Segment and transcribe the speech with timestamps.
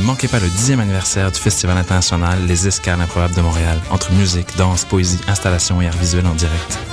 [0.00, 4.10] Ne manquez pas le dixième anniversaire du Festival international Les Escales improbables de Montréal, entre
[4.12, 6.78] musique, danse, poésie, installation et art visuel en direct.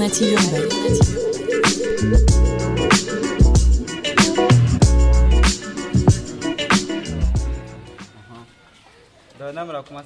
[0.00, 1.30] Alternative urbaine.
[9.54, 10.02] namara kuma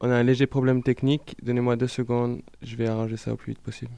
[0.00, 1.36] On a un léger problème technique.
[1.42, 2.42] Donnez-moi deux secondes.
[2.62, 3.90] Je vais arranger ça au plus vite possible.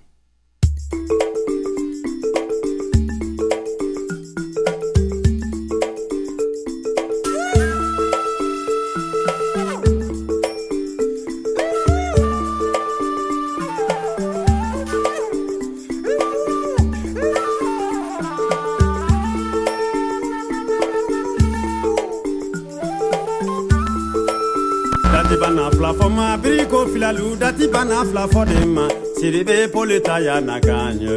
[28.11, 28.87] fila fɔ de ma
[29.17, 30.15] siri bɛ polita
[30.49, 31.17] na kan ye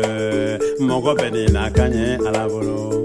[0.88, 1.14] mɔgɔ
[1.56, 3.03] na kan ye ala bolo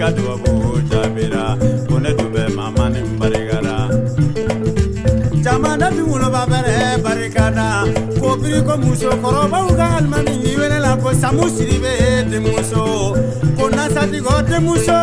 [0.00, 2.10] ka duwabu jabira ko ne
[2.56, 3.76] mama ni barikada
[5.44, 7.84] jamana bi woloba bɛrɛ barikada
[8.16, 11.92] ko biri ko musokɔrɔbaw ka alimami ni welela ko samu siribe
[12.32, 13.12] denmuso
[13.60, 15.00] ko nasati ko denmuso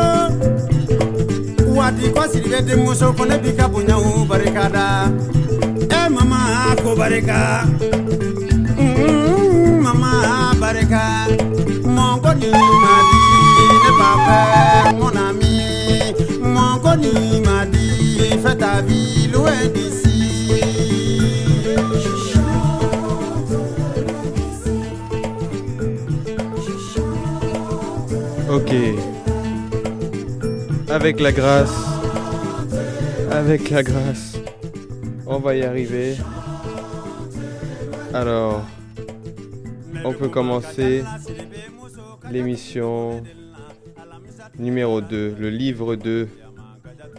[1.78, 5.14] waati ko siribe denmuso ko ne bi ka bonyaw barikada
[6.10, 7.68] mama ko barika.
[8.80, 10.12] Mm, mama
[10.56, 11.28] barika.
[11.84, 12.48] Mɔgɔ ni
[14.98, 20.08] mon ami, mon connu m'a dit, fais ta vie loin d'ici.
[28.50, 28.74] Ok.
[30.90, 31.78] Avec la grâce,
[33.32, 34.38] avec la grâce,
[35.26, 36.16] on va y arriver.
[38.14, 38.66] Alors,
[40.04, 41.04] on peut commencer
[42.32, 43.22] l'émission
[44.68, 46.28] numéro 2, le livre 2,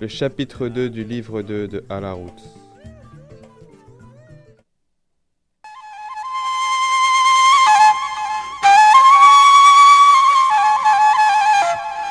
[0.03, 1.99] le chapitre 2 du livre 2 de À.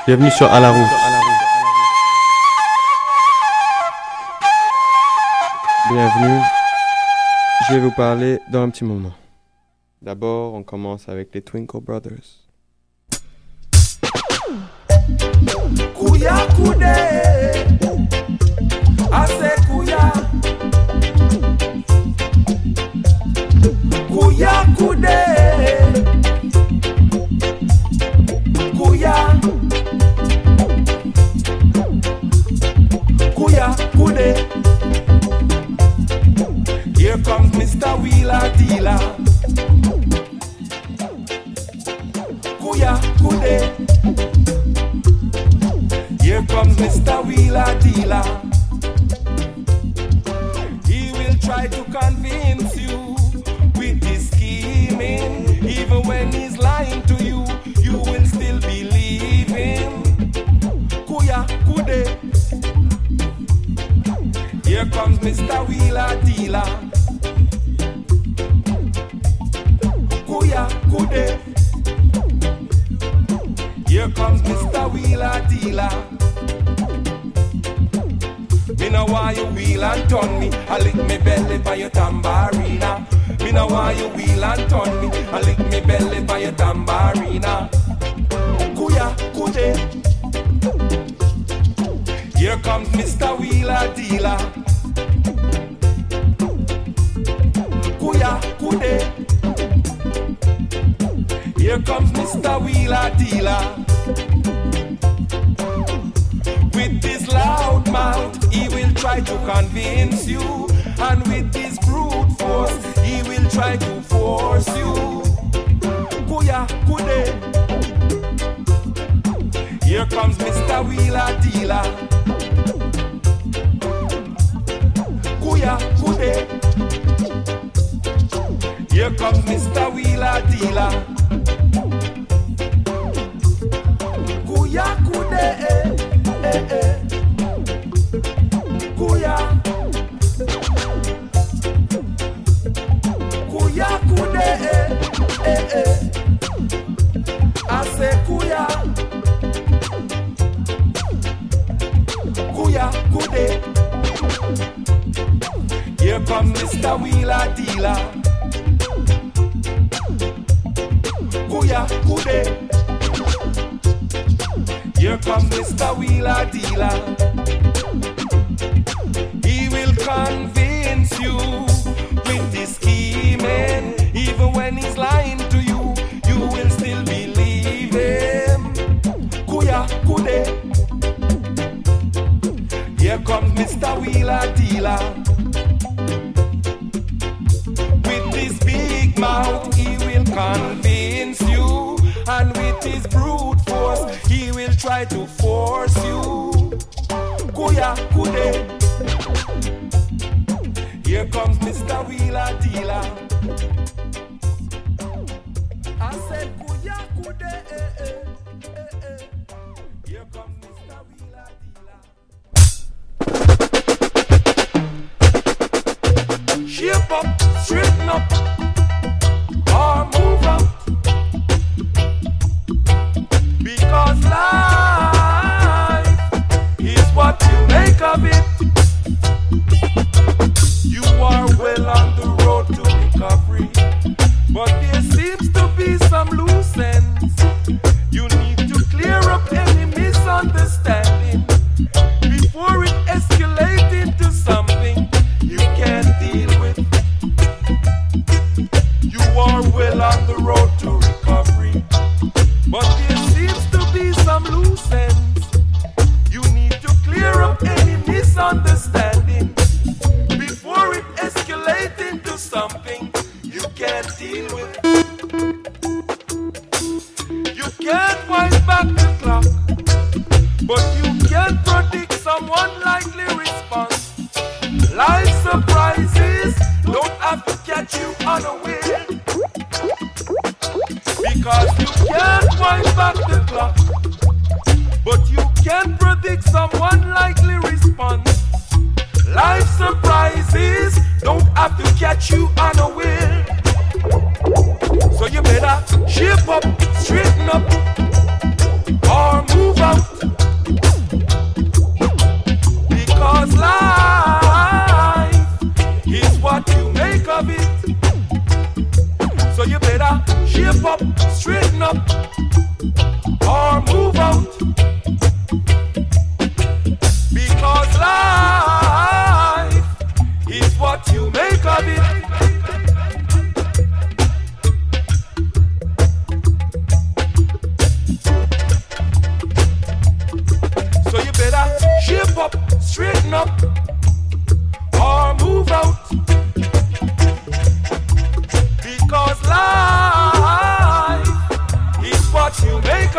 [0.07, 0.59] Bienvenue sur À.
[5.91, 6.41] Bienvenue.
[7.69, 9.13] Je vais vous parler dans un petit moment.
[10.01, 12.46] D'abord, on commence avec les Twinkle Brothers.
[16.07, 16.95] Kuya kude.
[19.67, 20.11] Kuya.
[24.11, 25.36] Kuya kude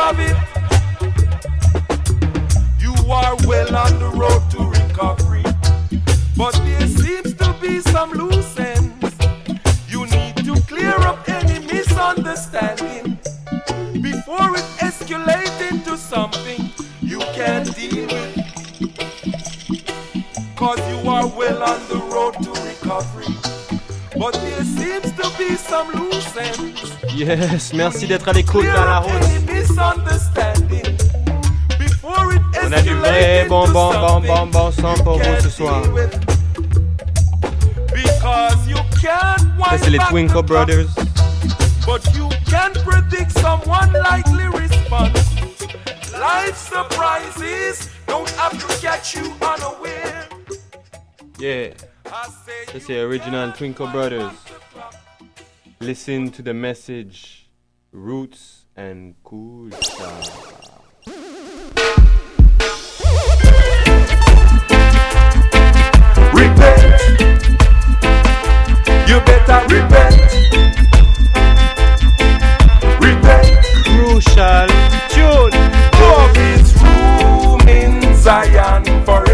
[0.09, 0.37] have it.
[2.81, 5.45] You are well on the road to recovery,
[6.37, 9.15] but there seems to be some loose ends.
[9.89, 13.19] You need to clear up any misunderstanding
[14.01, 16.71] before it escalates into something
[17.03, 18.35] you can't deal with.
[20.57, 23.35] Cause you are well on the road to recovery,
[24.19, 26.98] but there seems to be some loose ends.
[27.19, 29.11] Yes, merci d'être à l'écoute À la Roots.
[32.63, 35.83] On a du vrai bon bon bon bon bon sang pour vous ce soir.
[39.83, 40.87] c'est les Twinkle Brothers.
[41.85, 45.35] But you can predict someone likely response.
[46.13, 50.29] Life surprises don't have to catch you unaware.
[51.41, 51.75] Yeah.
[52.73, 54.31] Ça c'est original Twinkle Brothers.
[55.81, 57.49] Listen to the message
[57.93, 59.77] Roots and Kuja.
[66.35, 67.01] Repent.
[69.09, 70.19] You better repent.
[73.01, 73.65] Repent.
[73.85, 74.69] Crucial
[75.09, 75.55] tune.
[76.03, 79.28] Love is room in Zion forever.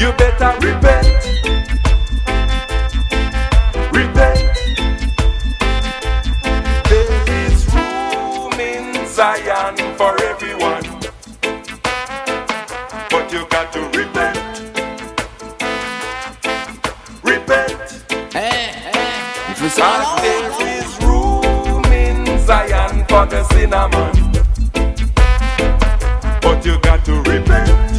[0.00, 1.06] You better repent.
[3.92, 4.56] Repent.
[6.88, 10.84] There is room in Zion for everyone.
[13.10, 14.38] But you got to repent.
[17.22, 18.04] Repent.
[19.58, 24.16] Cause there is room in Zion for the cinnamon.
[26.40, 27.20] But you got to.
[27.20, 27.89] Repent.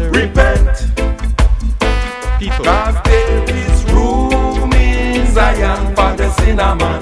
[0.00, 0.78] To Repent.
[2.38, 2.64] people.
[2.64, 6.78] Cause there is room in Zion for the cinnamon.
[6.78, 6.99] But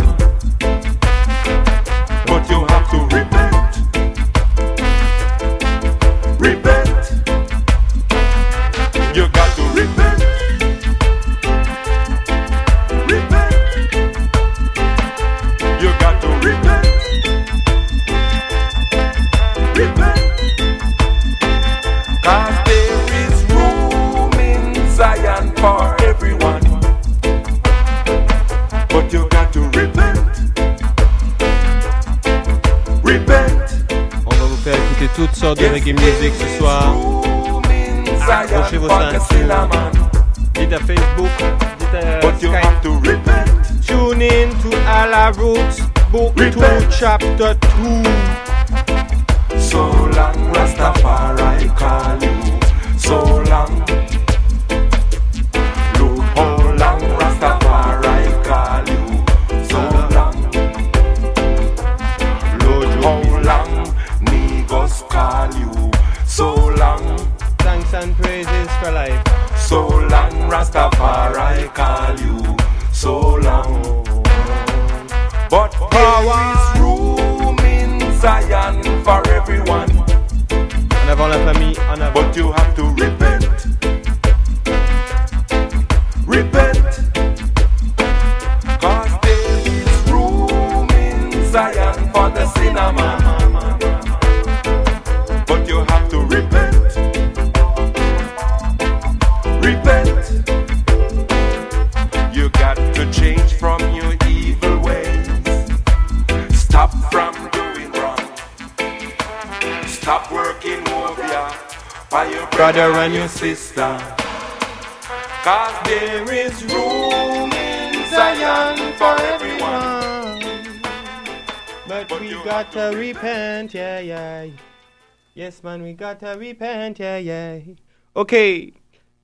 [128.14, 128.34] Ok,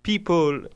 [0.03, 0.69] people,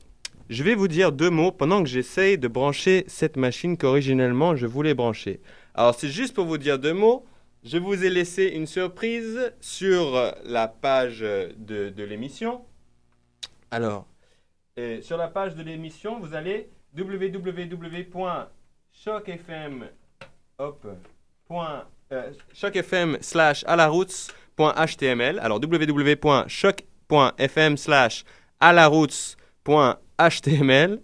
[0.49, 4.67] je vais vous dire deux mots pendant que j'essaye de brancher cette machine qu'originellement je
[4.67, 5.41] voulais brancher.
[5.75, 7.25] Alors, c'est juste pour vous dire deux mots.
[7.65, 12.63] Je vous ai laissé une surprise sur la page de, l'émission.
[13.71, 14.07] Alors,
[14.79, 18.49] euh, sur la page de l'émission, vous allez www.chocfm
[20.59, 20.87] hop,
[21.47, 23.65] point, euh, chocfm slash
[24.59, 25.39] alaroots.html.
[25.41, 28.25] Alors www.choc.fm slash
[28.61, 31.01] alaroots.html.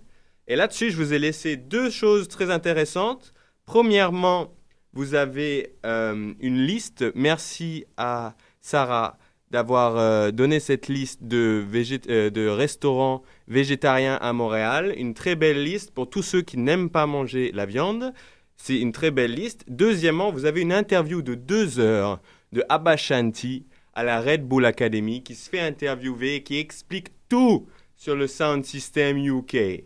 [0.47, 3.33] Et là-dessus, je vous ai laissé deux choses très intéressantes.
[3.65, 4.55] Premièrement,
[4.93, 7.03] vous avez euh, une liste.
[7.15, 9.17] Merci à Sarah
[9.51, 14.93] d'avoir euh, donné cette liste euh, de restaurants végétariens à Montréal.
[14.97, 18.13] Une très belle liste pour tous ceux qui n'aiment pas manger la viande.
[18.57, 19.65] C'est une très belle liste.
[19.69, 22.21] Deuxièmement, vous avez une interview de deux heures
[22.55, 27.69] de Abba Shanti à la Red Bull Academy qui se fait interviewer, qui explique tout
[27.97, 29.85] sur le sound system UK.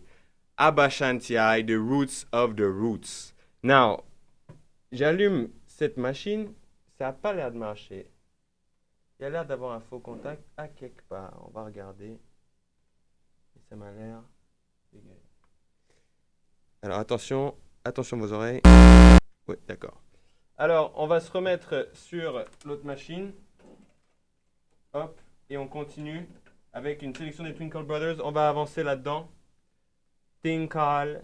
[0.55, 3.33] Abba Shanti, The Roots of the Roots.
[3.63, 4.03] Now,
[4.91, 6.53] j'allume cette machine,
[6.97, 8.07] ça n'a pas l'air de marcher.
[9.19, 11.43] Il y a l'air d'avoir un faux contact à quelque part.
[11.47, 12.11] On va regarder.
[12.11, 14.21] Et ça m'a l'air.
[16.83, 18.61] Alors attention, attention vos oreilles.
[19.47, 19.99] Oui, d'accord.
[20.61, 23.31] Alors, on va se remettre sur l'autre machine.
[24.91, 25.17] Hop,
[25.49, 26.27] et on continue
[26.73, 28.17] avec une sélection des Twinkle Brothers.
[28.25, 29.29] On va avancer là-dedans.
[30.43, 31.21] Tinkle,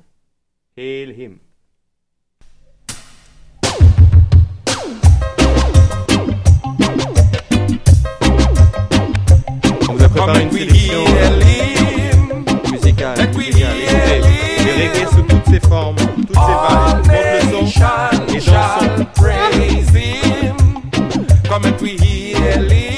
[0.77, 1.39] hail him.
[9.89, 11.03] On vous a préparé une sélection
[12.71, 13.17] musicale
[14.75, 16.35] reggae sous toutes ses formes, toutes ses
[17.51, 19.05] son et.
[19.15, 20.55] Praise him,
[21.47, 22.94] come we.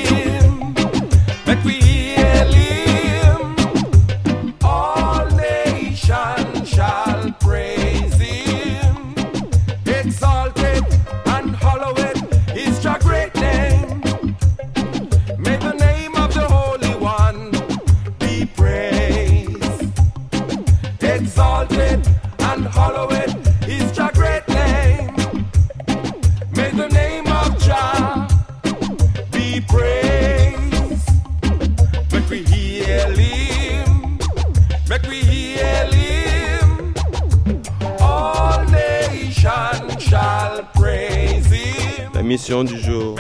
[42.28, 43.16] mission du jour,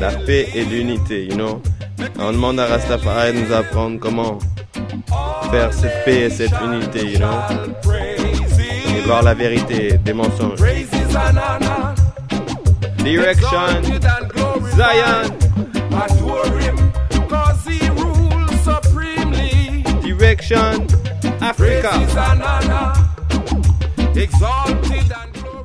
[0.00, 1.62] la paix et l'unité, you know.
[2.18, 4.38] On demande à Rastafari de nous apprendre comment
[5.50, 7.92] faire cette paix et cette unité, you know.
[8.88, 10.58] Et voir la vérité des mensonges.
[12.98, 13.82] Direction,
[14.76, 15.30] Zion.
[20.02, 20.86] Direction,
[21.40, 21.90] Africa.
[24.16, 24.93] Exalted.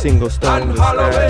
[0.00, 1.29] single stone was there.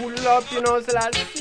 [0.00, 1.39] pull up, you know, so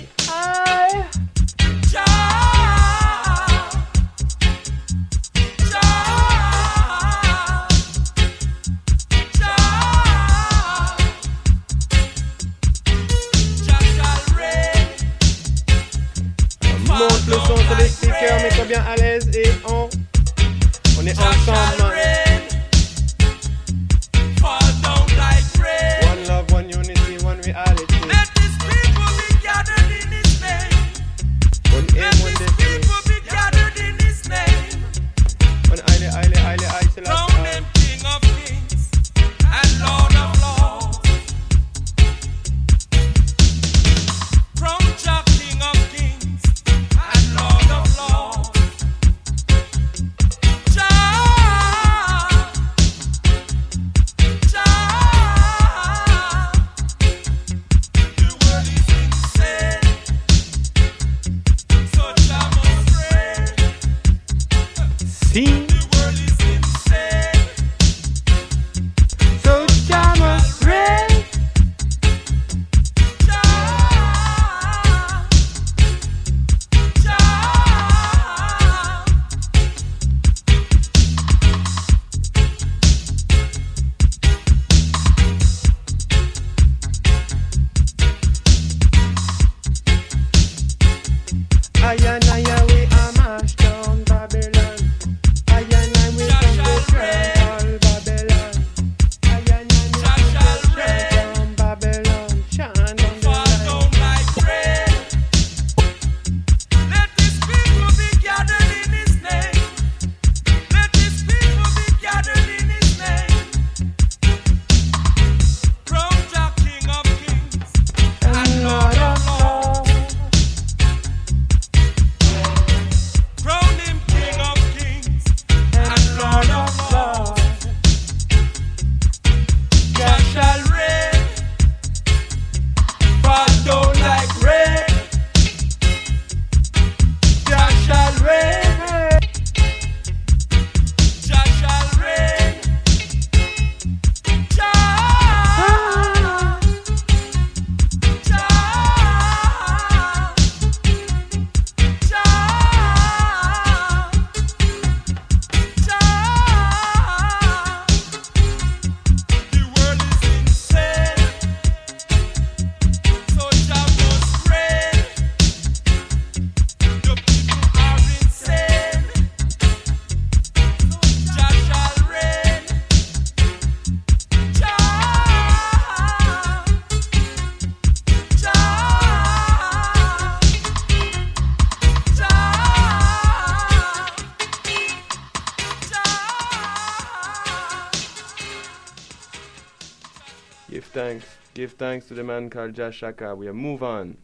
[191.79, 193.33] thanks to the man called Jah Shaka.
[193.33, 194.17] We move on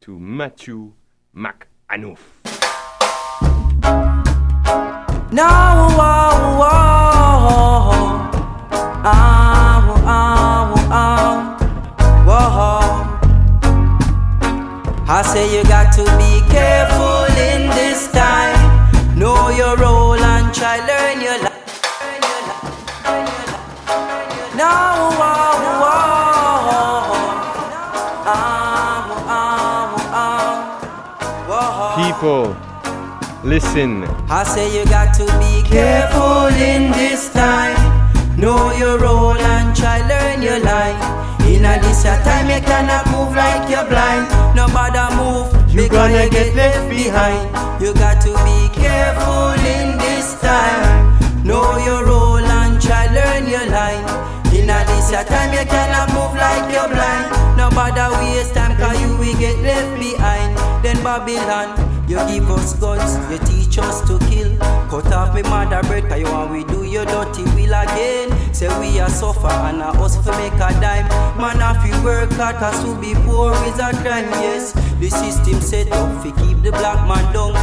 [0.00, 0.92] to Matthew
[1.34, 2.18] McAnuff.
[5.32, 7.14] No, oh, oh,
[9.04, 9.14] oh,
[10.06, 10.74] oh,
[12.28, 12.64] oh.
[15.06, 18.43] I say you got to be careful in this time.
[32.24, 32.56] People,
[33.44, 34.04] listen.
[34.32, 37.76] I say you got to be careful in this time.
[38.40, 40.96] Know your role and try learn your line.
[41.44, 44.24] In a this time you cannot move like you're blind.
[44.56, 47.44] No matter move, you gonna get left behind.
[47.82, 51.44] You got to be careful in this time.
[51.44, 54.00] Know your role and try learn your line.
[54.56, 57.58] In a this time you cannot move like you're blind.
[57.60, 60.56] No matter waste time cause you will get left behind.
[60.82, 64.56] Then Babylon, you give us guns, you teach us to kill.
[64.88, 68.30] Cut off me mother bread, you want we do your dirty will again.
[68.54, 71.08] Say we are suffer and a us for make a dime.
[71.40, 74.72] Man, if you work hard, cause to be poor is a crime, yes.
[75.00, 77.54] The system set up to keep the black man down.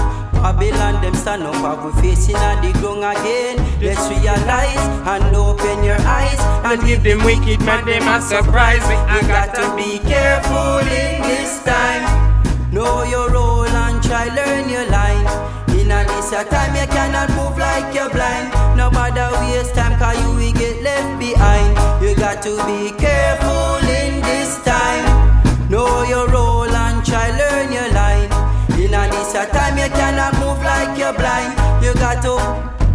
[0.41, 3.57] Babylon, them stand up, have we facing at the ground again.
[3.79, 8.81] Let's realize and open your eyes and give them wicked man them a surprise.
[9.13, 12.73] You got to be careful in this time.
[12.73, 13.60] Know your role and
[14.11, 15.23] try learn your line.
[15.79, 18.51] In a this a time you cannot move like you're blind.
[18.75, 21.71] No matter waste time cause you will get left behind.
[22.03, 25.07] You got to be careful in this time.
[25.71, 28.27] Know your role and try learn your line.
[28.83, 31.55] In a this a time you cannot move like you're blind.
[31.81, 32.35] You got to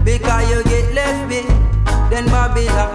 [0.05, 2.11] because you get left behind.
[2.11, 2.93] Then Babylon,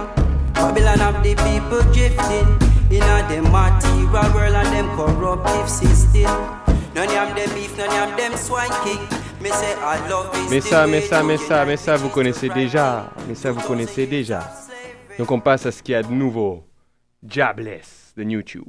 [0.54, 2.48] Babylon have the people drifting.
[2.94, 6.61] In a them material world and them corruptive system.
[10.50, 13.10] Mais ça, mais ça, mais ça, mais ça, vous connaissez déjà.
[13.26, 14.40] Mais ça, vous connaissez déjà.
[15.18, 16.64] Donc on passe à ce qu'il y a de nouveau.
[17.26, 18.62] Jobless de New Tune.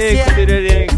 [0.00, 0.90] Écoutez les lyrics.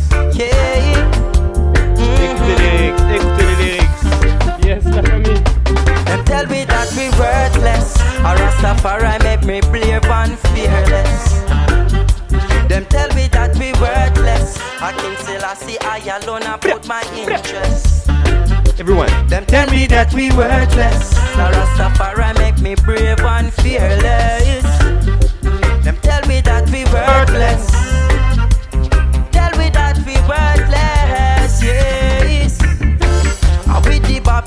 [1.89, 3.01] Écoutez les lyrics.
[3.15, 4.65] Écoutez les lyrics.
[4.65, 5.50] Yes, la famille.
[6.11, 7.95] Them tell me that we worthless.
[8.27, 11.39] A Rastafari make me brave and fearless.
[12.69, 14.59] Them tell me that we worthless.
[14.83, 18.11] I King Selassie, I alone I put my interest.
[18.81, 19.09] Everyone.
[19.29, 21.13] Them tell me that we worthless.
[21.39, 24.67] A Rastafari make me brave and fearless.
[25.85, 27.80] Them tell me that we worthless.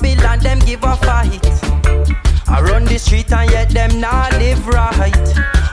[0.04, 1.46] Babylon, them give a fight.
[2.50, 5.16] I run the street and yet them not live right.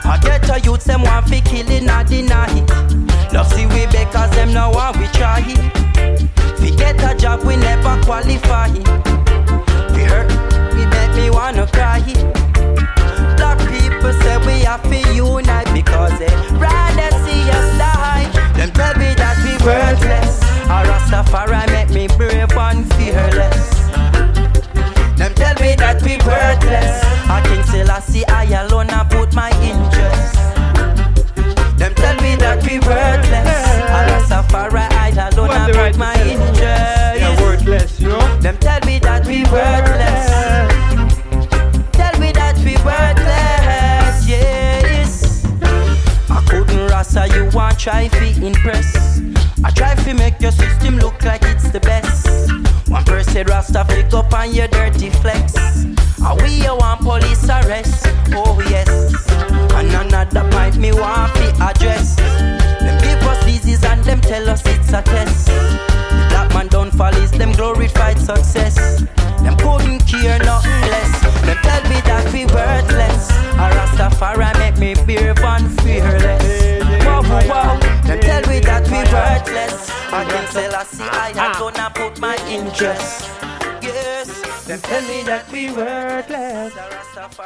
[0.05, 3.33] I get a youth, them want fi killing at the night.
[3.33, 5.41] Love see we because them now want we try.
[6.61, 8.69] We get a job, we never qualify.
[9.93, 10.31] We hurt,
[10.75, 11.99] we make me wanna cry.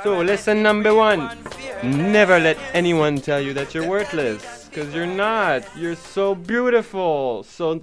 [0.06, 1.36] So, lesson number one
[1.82, 4.70] never let anyone tell you that you're worthless.
[4.70, 5.64] Because you're not.
[5.76, 7.42] You're so beautiful.
[7.42, 7.82] So,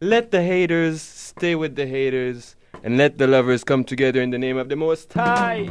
[0.00, 4.38] let the haters stay with the haters and let the lovers come together in the
[4.38, 5.68] name of the Most High.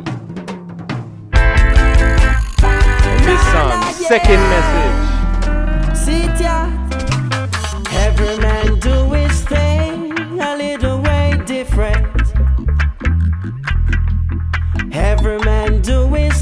[3.02, 5.00] And this song, second message.
[5.96, 6.68] See ya.
[8.04, 12.14] Every man do his thing a little way different.
[14.94, 15.43] man
[15.84, 16.33] do is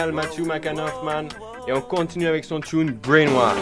[0.00, 0.46] original Matthew
[1.68, 3.56] Et on continue avec son tune Brainwash.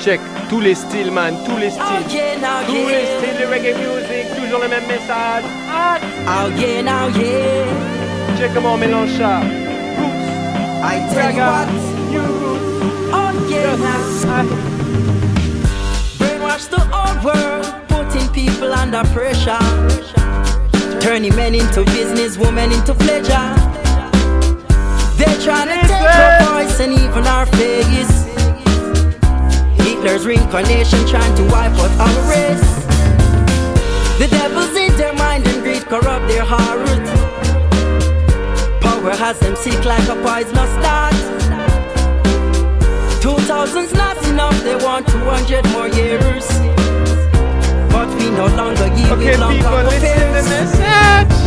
[0.00, 1.84] Check tous les styles, man, tous les styles.
[1.88, 5.44] Oh yeah, now Tous les styles de reggae music, toujours le même message.
[5.68, 5.98] Ah,
[6.28, 7.66] Oh yeah, now yeah.
[8.38, 9.40] check comment on mélange ça.
[10.82, 11.68] I tell you what.
[12.10, 12.20] new.
[13.12, 14.44] Oh yeah, now.
[16.18, 19.58] Brainwash the old world, putting people under pressure.
[21.00, 23.65] Turning men into business, women into pleasure.
[25.16, 28.26] They're trying to take our voice and even our face.
[29.80, 32.84] Hitler's reincarnation trying to wipe out our race.
[34.18, 36.86] The devil's in their mind and greed corrupt their heart.
[38.82, 41.14] Power has them sick like a poisonous dart.
[43.22, 46.46] 2000's not enough, they want 200 more years.
[47.90, 51.45] But we no longer give Okay, people, listen to the message.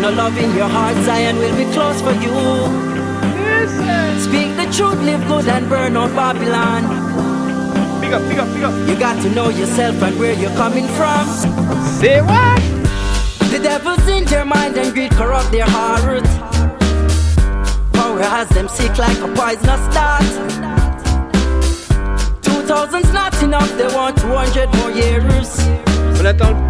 [0.00, 2.32] No love in your heart, Zion will be close for you.
[4.18, 6.82] Speak the truth, live good and burn out Babylon.
[8.00, 8.88] Pick up, pick up, pick up.
[8.88, 11.26] You got to know yourself and where you're coming from.
[12.00, 12.60] Say what?
[13.50, 16.24] The devil's in their mind and greed corrupt their heart.
[17.92, 20.22] Power has them sick like a poisonous dart.
[22.40, 25.58] 2000's not enough, they want 200 more years.
[26.18, 26.69] On attend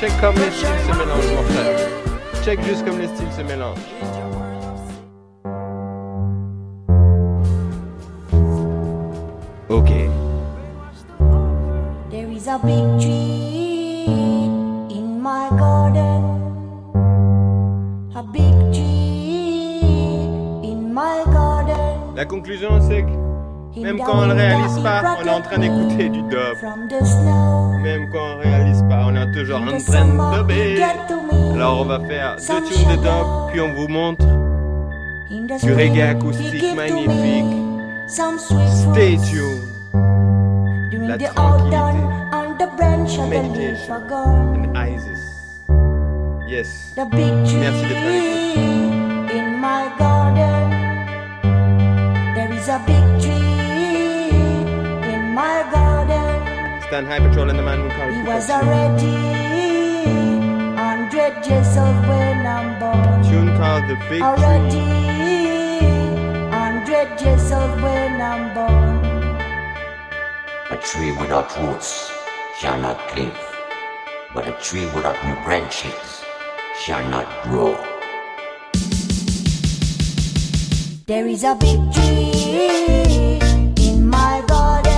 [0.00, 1.78] Check comme les styles se mélangent, mon frère.
[2.42, 3.78] Check juste comme les styles se mélangent.
[9.68, 9.90] Ok.
[12.10, 14.06] There is a big tree
[14.90, 16.24] in my garden.
[18.16, 19.82] A big tree
[20.64, 22.14] in my garden.
[22.16, 26.08] La conclusion, c'est que même quand on ne réalise pas, on est en train d'écouter
[26.08, 26.56] du dub.
[27.82, 30.82] Même quand on réalise pas, on est toujours en train de dubber.
[31.54, 34.24] Alors on va faire deux tunes de dub, puis on vous montre
[35.62, 37.56] du reggae acoustique magnifique.
[38.08, 39.70] Stay tuned.
[41.08, 41.80] La tranquillité.
[43.28, 43.92] Meditation.
[44.10, 45.62] And Isis.
[46.48, 46.94] Yes.
[46.96, 48.90] Merci d'être avec nous.
[49.30, 50.70] in my garden.
[52.34, 54.30] There is a big tree
[55.12, 55.89] in my garden.
[56.90, 59.14] Stand High Patrol and the man who called He was already
[60.74, 63.22] hundred years old when I'm born.
[63.30, 66.50] Tune called The Big Already Tree.
[66.50, 69.06] hundred years old when I'm born.
[70.72, 72.10] A tree without roots
[72.58, 73.38] shall not live,
[74.34, 76.24] but a tree without new branches
[76.82, 77.78] shall not grow.
[81.06, 83.38] There is a big tree
[83.78, 84.89] in my garden.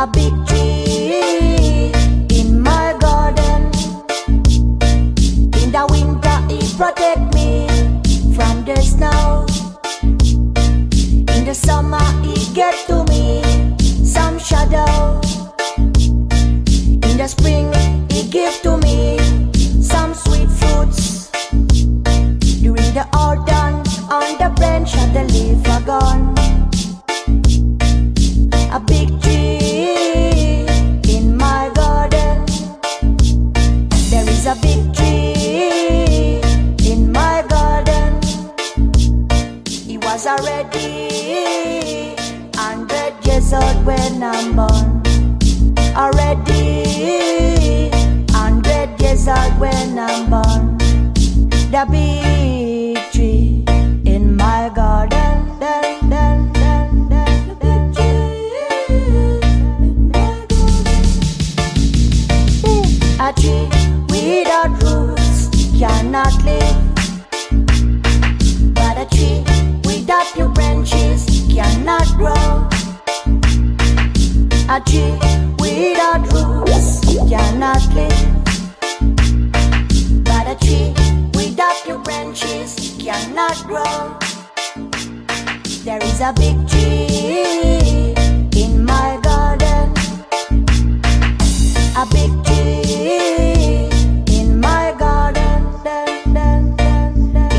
[0.00, 1.90] A big tree
[2.30, 3.64] in my garden.
[5.58, 7.66] In the winter, it protect me
[8.32, 9.44] from the snow.
[11.34, 13.42] In the summer, it get to me
[14.04, 15.20] some shadow.
[17.08, 17.68] In the spring,
[18.10, 19.18] it give to me
[19.82, 21.28] some sweet fruits.
[22.62, 25.66] During the autumn, on the branch of the leaf
[85.84, 88.14] There is a big tree
[88.56, 89.94] in my garden.
[91.96, 93.88] A big tree
[94.26, 95.64] in my garden.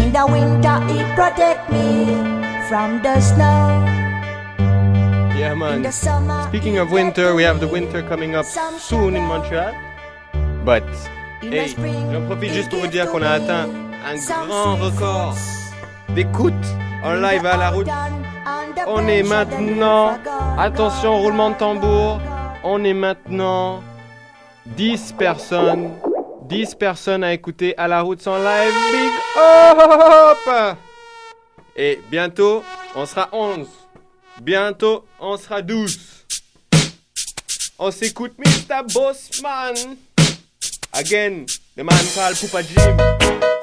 [0.04, 2.06] In the winter, it protect me
[2.68, 3.86] from the snow.
[5.38, 5.90] Yeah, man.
[6.50, 9.74] Speaking of winter, we have the winter coming up soon in Montreal.
[10.66, 10.84] But,
[11.42, 11.74] hey,
[12.12, 13.70] j'en profite juste pour vous dire qu'on a atteint
[14.06, 14.16] un
[14.46, 15.36] grand record
[16.14, 16.54] d'écoute
[17.04, 17.88] en live à la route.
[18.88, 20.18] On est maintenant,
[20.58, 22.20] attention, roulement de tambour,
[22.64, 23.84] on est maintenant
[24.66, 25.92] 10 personnes,
[26.44, 28.74] 10 personnes à écouter à la route sans live.
[28.92, 30.78] Big up!
[31.76, 32.64] Et bientôt,
[32.96, 33.68] on sera 11.
[34.42, 35.98] Bientôt, on sera 12.
[37.78, 38.84] On s'écoute Mr.
[38.94, 39.96] Bossman.
[40.92, 41.46] Again,
[41.78, 43.59] the man called Pupa Jim.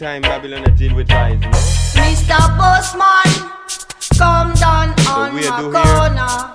[0.00, 1.50] Long time Babylon had deal with lies, you know?
[2.06, 2.38] Mr.
[2.56, 3.30] Bossman,
[4.16, 6.54] come down on we my corner.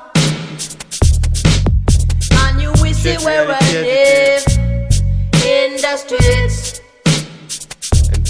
[2.39, 4.45] And you will see where I live
[5.43, 6.79] in the streets.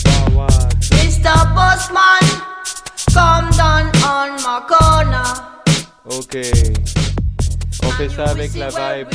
[0.02, 0.82] Forward.
[0.98, 1.36] Mr.
[1.54, 2.26] Bossman,
[3.14, 5.30] come down on my corner.
[6.06, 6.38] Ok.
[7.84, 9.14] On fait ça avec la vibe.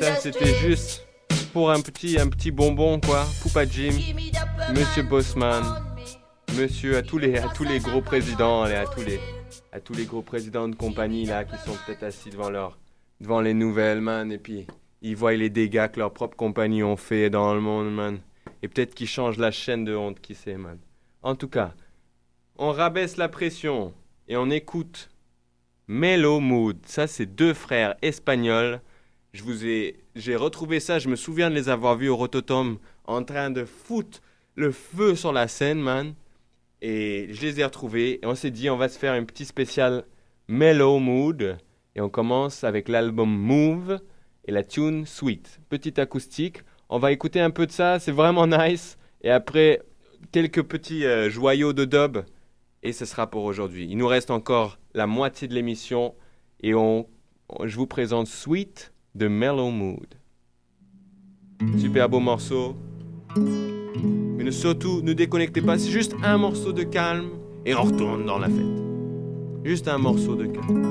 [0.00, 1.05] Ça, c'était juste
[1.56, 3.24] pour un petit, un petit bonbon, quoi.
[3.40, 3.98] Poupa Jim,
[4.74, 5.64] Monsieur Bossman,
[6.54, 9.18] Monsieur à tous les, à tous les gros présidents, et à tous les,
[9.72, 12.78] à tous les gros présidents de compagnie là qui sont peut-être assis devant leur,
[13.22, 14.66] devant les nouvelles, man, et puis
[15.00, 18.18] ils voient les dégâts que leur propre compagnie ont fait dans le monde, man.
[18.62, 20.78] Et peut-être qu'ils changent la chaîne de honte, qui sait, man.
[21.22, 21.72] En tout cas,
[22.58, 23.94] on rabaisse la pression
[24.28, 25.08] et on écoute
[25.88, 26.76] Mellow Mood.
[26.84, 28.82] Ça, c'est deux frères espagnols.
[29.32, 30.98] Je vous ai, j'ai retrouvé ça.
[30.98, 34.20] Je me souviens de les avoir vus au Rototom en train de foutre
[34.54, 36.14] le feu sur la scène, man.
[36.82, 38.18] Et je les ai retrouvés.
[38.22, 40.04] Et on s'est dit, on va se faire un petit spécial
[40.48, 41.58] Mellow Mood.
[41.94, 44.00] Et on commence avec l'album Move
[44.46, 45.60] et la tune Sweet.
[45.68, 46.62] Petite acoustique.
[46.88, 47.98] On va écouter un peu de ça.
[47.98, 48.96] C'est vraiment nice.
[49.22, 49.82] Et après,
[50.32, 52.18] quelques petits euh, joyaux de dub.
[52.82, 53.86] Et ce sera pour aujourd'hui.
[53.90, 56.14] Il nous reste encore la moitié de l'émission.
[56.62, 57.06] Et on,
[57.64, 60.06] je vous présente Sweet de Mellow Mood.
[61.78, 62.76] Super beau morceau.
[63.36, 65.78] Mais surtout, ne déconnectez pas.
[65.78, 67.30] C'est juste un morceau de calme.
[67.64, 69.64] Et on retourne dans la fête.
[69.64, 70.86] Juste un morceau de calme.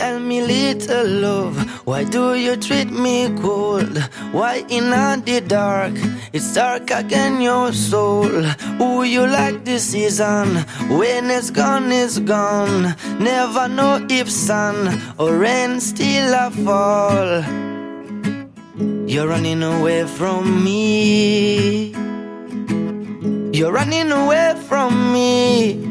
[0.00, 3.98] Tell me, little love, why do you treat me cold?
[4.32, 5.92] Why in the dark?
[6.32, 8.30] It's dark again, your soul.
[8.80, 10.56] Who you like this season?
[10.88, 12.96] When it's gone, it's gone.
[13.20, 17.44] Never know if sun or rain still a fall.
[19.06, 21.92] You're running away from me.
[23.52, 25.89] You're running away from me.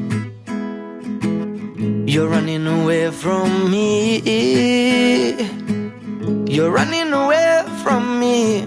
[2.09, 4.17] You're running away from me.
[6.49, 8.65] You're running away from me.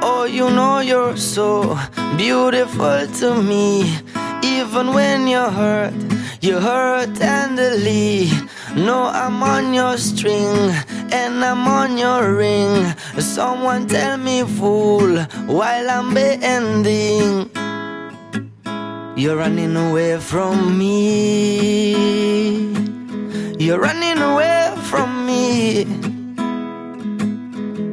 [0.00, 1.76] Oh, you know you're so
[2.16, 3.98] beautiful to me.
[4.44, 5.94] Even when you're hurt,
[6.40, 8.30] you hurt tenderly.
[8.76, 10.70] No, I'm on your string
[11.10, 12.94] and I'm on your ring.
[13.18, 17.50] Someone tell me, fool, while I'm bending.
[19.20, 21.92] You're running away from me.
[23.58, 25.84] You're running away from me.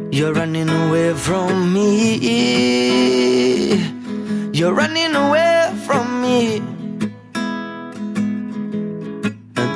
[0.09, 2.15] You're running away from me.
[4.53, 6.61] You're running away from me.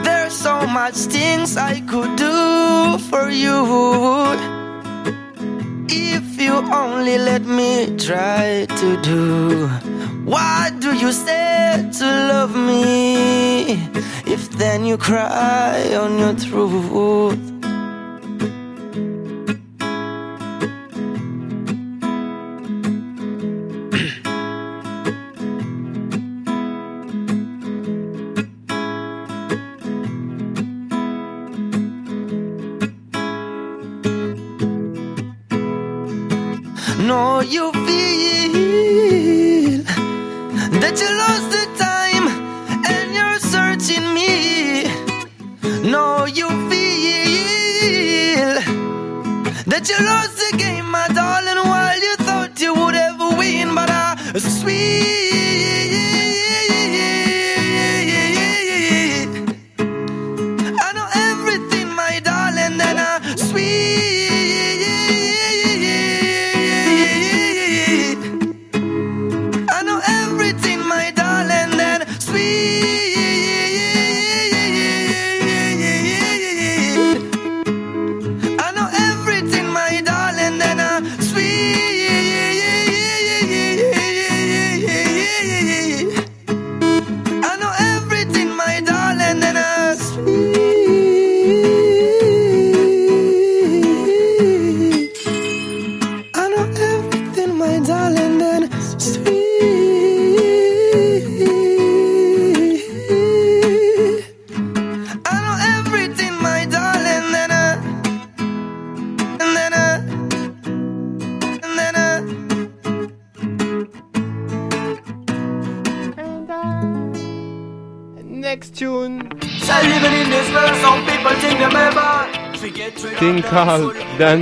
[0.05, 3.59] There's so much things I could do for you.
[5.89, 9.90] If you only let me try to do.
[10.31, 13.73] Why do you say to love me
[14.25, 17.60] if then you cry on your truth?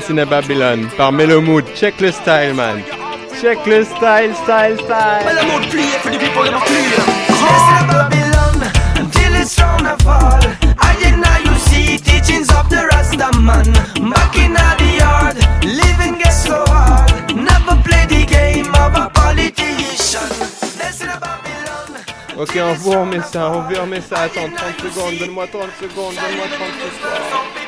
[0.09, 2.83] in a Babylon par Melomood, check le style man.
[3.41, 5.25] Check le style, style, style.
[5.25, 6.79] Melomood plie, fait du bruit pour les mortuaires.
[7.29, 10.39] Yes, in Babylon, until it's round a fall.
[10.79, 13.71] I deny you see teachings of the Rasta man.
[14.09, 17.11] Back in the yard, living gets so hard.
[17.35, 20.29] Never play the game of a politician.
[20.77, 22.01] Yes, in Babylon.
[22.37, 23.75] Ok, on vous remet ça, on vous
[24.07, 24.21] ça.
[24.23, 27.58] Attends, 30 secondes, donne-moi 30 secondes, donne-moi 30 secondes.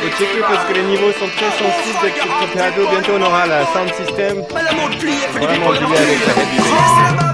[0.00, 2.88] Faut checker parce que les niveaux sont très sensibles avec ce petit.
[2.90, 4.44] Bientôt on aura la sound system.
[4.50, 4.96] Vraiment du
[5.96, 7.28] avec la heavy bass.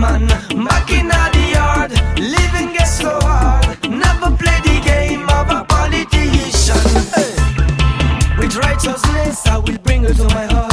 [0.00, 0.26] man
[0.64, 1.90] back in the yard.
[2.18, 3.66] Living gets so hard.
[3.88, 6.80] Never play the game of a politician.
[7.14, 7.34] Hey.
[8.38, 10.69] With righteousness, I will bring you to my heart.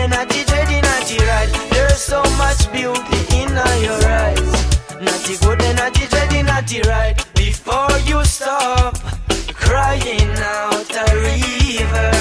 [0.00, 1.70] Good and naughty dready, right.
[1.72, 3.50] There's so much beauty in
[3.84, 4.52] your eyes.
[4.98, 7.14] Naughty good and naughty dready, naughty right.
[7.34, 8.96] Before you stop
[9.52, 12.12] crying out a river,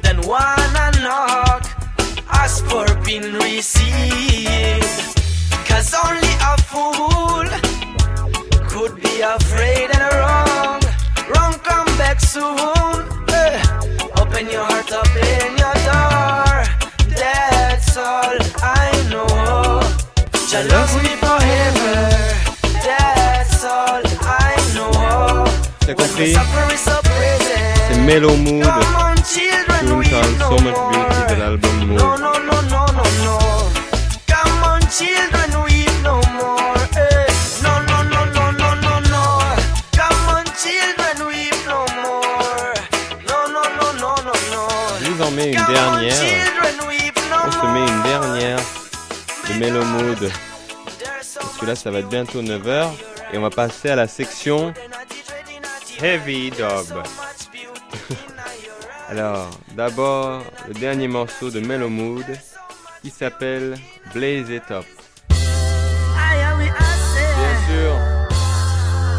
[0.00, 1.68] then wanna knock
[2.30, 4.88] ask for being received.
[5.68, 7.44] Cause only a fool
[8.72, 10.80] could be afraid and wrong.
[11.28, 13.04] Wrong come back soon.
[13.28, 13.62] Eh,
[14.22, 16.53] Open your heart, up, open your door.
[17.94, 19.80] That's all I know.
[20.50, 22.10] Jah loves me forever.
[22.82, 25.44] That's all I know.
[25.78, 26.34] T'as compris.
[27.86, 30.74] C'est Mellow Mood, Come on, children, tune weep called no So Much.
[30.90, 31.98] Beauty de l'album No, Mood.
[32.00, 33.38] no, no, no, no, no.
[34.26, 36.74] Come on, children, weep no more.
[36.96, 37.26] eh.
[37.62, 39.22] No, no, no, no, no, no, no.
[39.94, 42.74] Come on, children, weep no more.
[43.28, 44.66] No, no, no, no, no, no.
[45.00, 46.43] Je vous en mets une dernière.
[47.80, 48.58] Une dernière
[49.48, 50.30] de Mellow Mood.
[51.40, 52.86] Parce que là, ça va être bientôt 9h.
[53.32, 54.72] Et on va passer à la section
[56.00, 56.66] Heavy Dub.
[59.10, 62.24] Alors, d'abord, le dernier morceau de Mellow Mood
[63.02, 63.76] qui s'appelle
[64.14, 64.84] Blaze It Up.
[65.28, 65.38] Bien
[67.68, 67.96] sûr,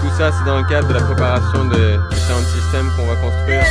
[0.02, 3.16] tout ça c'est dans le cadre de la préparation de- du sound system qu'on va
[3.16, 3.64] construire.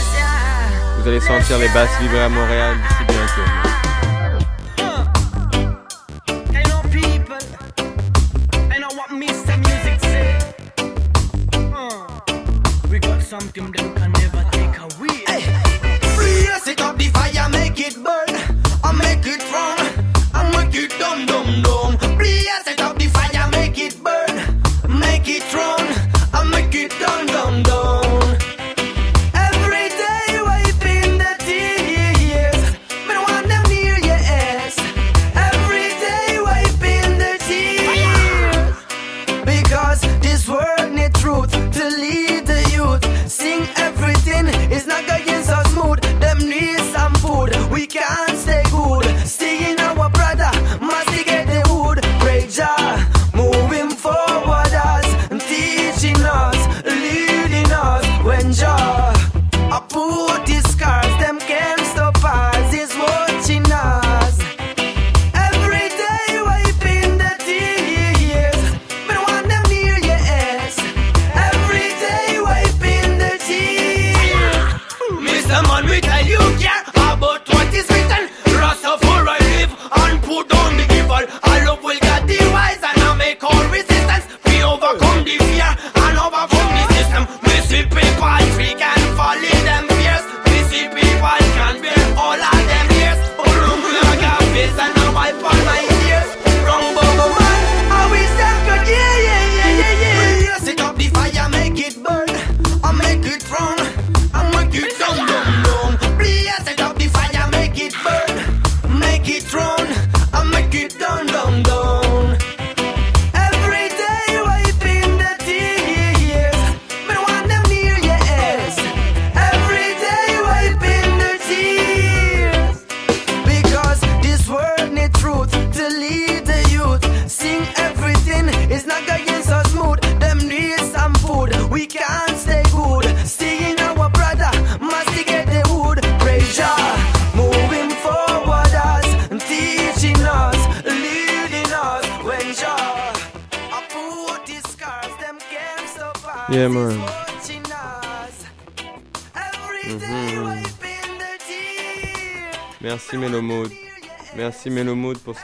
[0.98, 3.42] Vous allez sentir les basses vibrer à Montréal d'ici bientôt.
[13.40, 15.24] Something you can never take away.
[16.66, 18.30] It up the fire, make it burn.
[18.82, 19.78] I make it run.
[20.32, 22.16] I make it dum dum dum.
[22.16, 24.98] Blaze it up the fire, make it burn.
[25.00, 25.73] Make it run.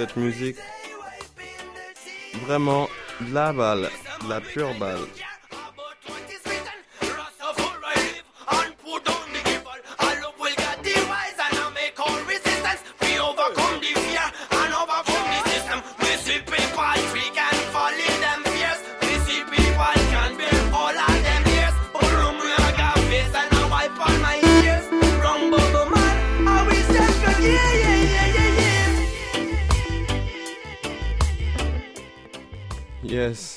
[0.01, 0.57] Cette musique.
[2.47, 2.89] Vraiment
[3.31, 3.91] la balle,
[4.31, 5.05] la pure balle.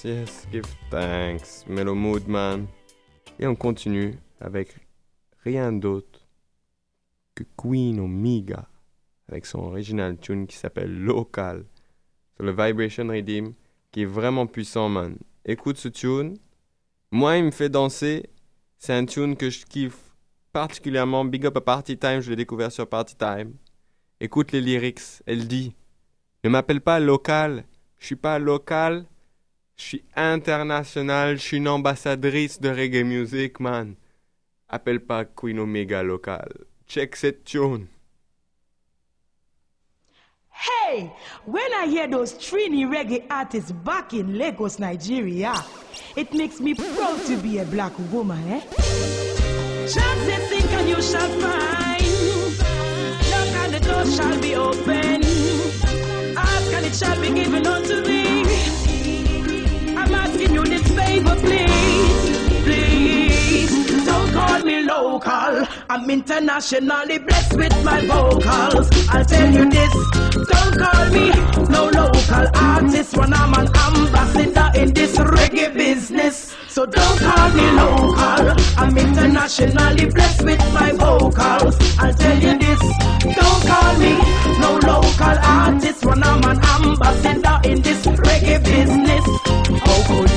[0.03, 1.63] Yes, give thanks.
[1.65, 2.67] Mellow Mood Man.
[3.39, 4.75] Et on continue avec
[5.45, 6.27] rien d'autre
[7.33, 8.67] que Queen Omega
[9.29, 11.63] avec son original tune qui s'appelle Local
[12.35, 13.53] sur le Vibration Redeem
[13.93, 15.17] qui est vraiment puissant, man.
[15.45, 16.37] Écoute ce tune.
[17.11, 18.29] Moi, il me fait danser.
[18.77, 20.13] C'est un tune que je kiffe
[20.51, 21.23] particulièrement.
[21.23, 23.53] Big up à Party Time, je l'ai découvert sur Party Time.
[24.19, 25.23] Écoute les lyrics.
[25.25, 25.73] Elle dit
[26.43, 27.63] Ne m'appelle pas local.
[27.99, 29.05] Je suis pas local.
[29.77, 31.37] Je suis international.
[31.37, 33.95] Je suis une ambassadrice de reggae music, man.
[34.69, 36.49] Appelle pas Queen Omega local.
[36.87, 37.87] Check cette tune.
[40.51, 41.11] Hey,
[41.45, 45.53] when I hear those Trini reggae artists back in Lagos, Nigeria,
[46.15, 48.61] it makes me proud to be a black woman, eh?
[49.87, 52.03] Just say think and you shall find.
[53.29, 55.23] Knock and the door shall be open.
[56.37, 58.22] Ask and it shall be given unto thee.
[60.13, 64.05] I'm asking you this favor, please, please.
[64.05, 65.65] Don't call me local.
[65.89, 68.89] I'm internationally blessed with my vocals.
[69.09, 69.93] I'll tell you this.
[70.51, 71.29] Don't call me
[71.69, 76.55] no local artist when I'm an ambassador in this reggae business.
[76.67, 78.53] So don't call me local.
[78.77, 81.75] I'm internationally blessed with my vocals.
[81.97, 82.79] I'll tell you this.
[83.23, 84.13] Don't call me
[84.59, 89.42] no local artist when I'm an ambassador in this reggae business.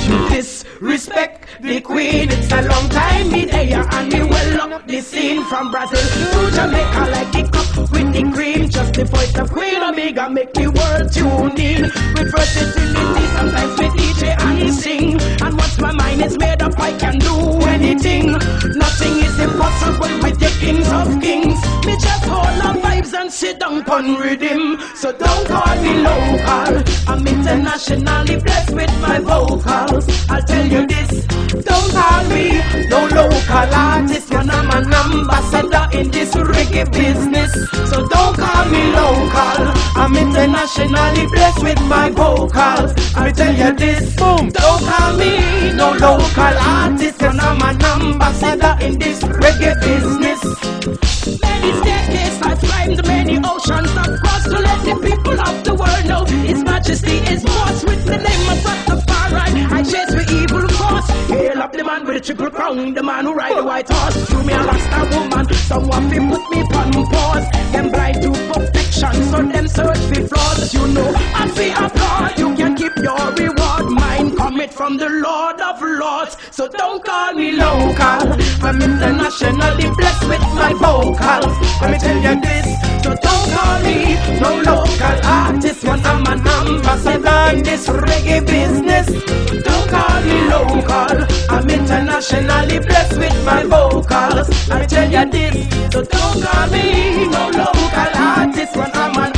[0.07, 2.31] Disrespect the queen?
[2.31, 6.55] It's a long time me there and me well up the scene from Brazil to
[6.55, 8.69] Jamaica like the cup with the cream.
[8.69, 11.83] Just the voice of Queen Omega make the world tune in
[12.15, 13.27] with versatility.
[13.37, 15.21] Sometimes with DJ and sing.
[15.43, 17.35] And once my mind is made up, I can do
[17.67, 18.33] anything.
[18.33, 21.59] Nothing impossible with the kings of kings.
[21.87, 24.79] Me just hold on vibes and sit down on rhythm.
[24.95, 26.73] So don't call me local.
[27.11, 30.05] I'm internationally blessed with my vocals.
[30.29, 31.27] I'll tell you this.
[31.69, 37.53] Don't call me no local artist when I'm an ambassador in this reggae business.
[37.91, 39.63] So don't call me local.
[40.03, 42.93] I'm internationally blessed with my vocals.
[43.15, 44.15] I'll tell you this.
[44.17, 44.51] Boom.
[44.51, 50.41] Don't call me no local artist when I'm an ambassador in this reggae business.
[51.43, 56.05] Many staircases I've climbed, many oceans I've crossed to let the people of the world
[56.07, 59.73] know His Majesty is boss with the name of Rastafari.
[59.73, 61.09] I chase with evil cause.
[61.29, 64.17] Hail up the man with a triple crown, the man who ride the white horse.
[64.29, 67.47] Through me a Rasta woman, someone fi put me on pause.
[67.73, 70.75] Them blind to perfection, so them search for flaws.
[70.75, 72.39] You know, I fi applaud.
[72.39, 73.76] You can keep your reward.
[74.57, 76.37] Mine from the Lord of Lords.
[76.51, 78.33] So don't call me local.
[78.65, 81.53] I'm internationally blessed with my vocals.
[81.83, 82.67] Let me tell you this.
[83.05, 89.07] So don't call me no local artist when I'm an ambassador in this reggae business.
[89.63, 91.27] Don't call me local.
[91.51, 94.49] I'm internationally blessed with my vocals.
[94.69, 95.93] Let me tell you this.
[95.93, 99.36] So don't call me no local artist when I'm an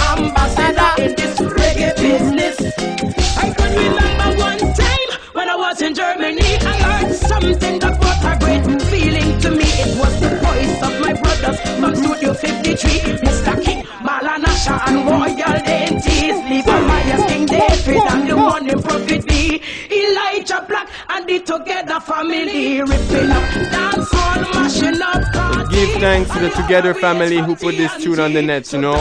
[5.79, 6.41] was in Germany.
[6.43, 9.64] I heard something that brought a great feeling to me.
[9.64, 12.91] It was the voice of my brothers from Studio 53,
[13.22, 13.64] Mr.
[13.64, 16.39] King, Malanasha, and Royal Deities.
[16.49, 19.62] Levi King David, and the morning prophet B.
[19.91, 25.70] Elijah Black and the Together family ripping up, dance hall, mashing up.
[25.70, 28.97] Give thanks to the Together family who put this tune on the net, you know?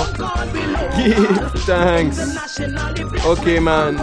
[0.96, 2.20] Give thanks.
[3.26, 3.98] Okay, man.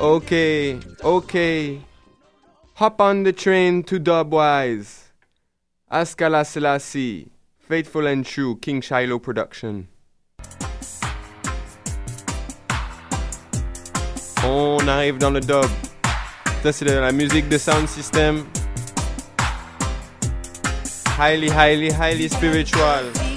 [0.00, 1.78] Okay, okay.
[2.76, 5.10] Hop on the train to Dubwise.
[5.92, 7.28] Askala Selassie.
[7.58, 9.88] Faithful and True, King Shiloh Production.
[14.42, 15.68] Oh, on arrive dans le dub.
[16.62, 18.46] Ça, c'est la musique de Sound System.
[21.18, 23.29] Highly, highly, highly spiritual.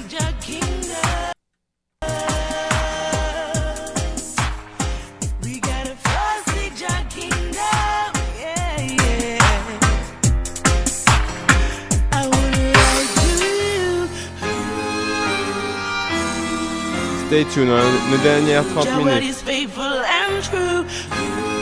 [17.34, 17.82] Stay tuned, hein.
[18.12, 19.44] nos dernières 30 minutes.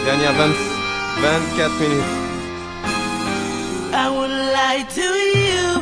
[0.04, 0.50] Dernières 20,
[1.22, 2.04] 24 minutes.
[3.94, 5.82] I would lie to you.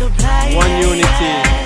[0.00, 1.57] One unity.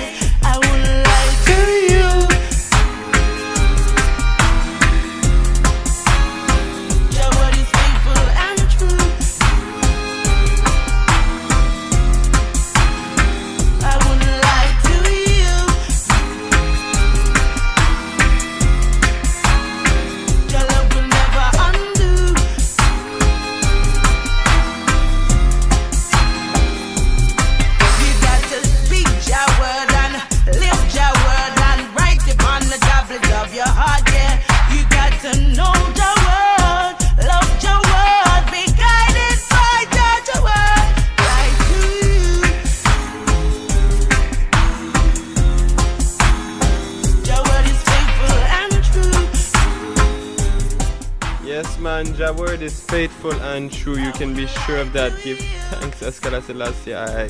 [53.53, 53.97] and true.
[53.97, 55.11] You can be sure of that.
[55.23, 56.95] Give thanks, Askala Selassie.
[56.95, 57.29] I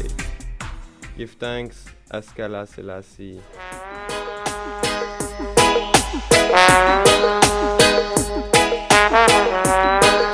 [1.17, 3.41] give thanks, Askala Selassie.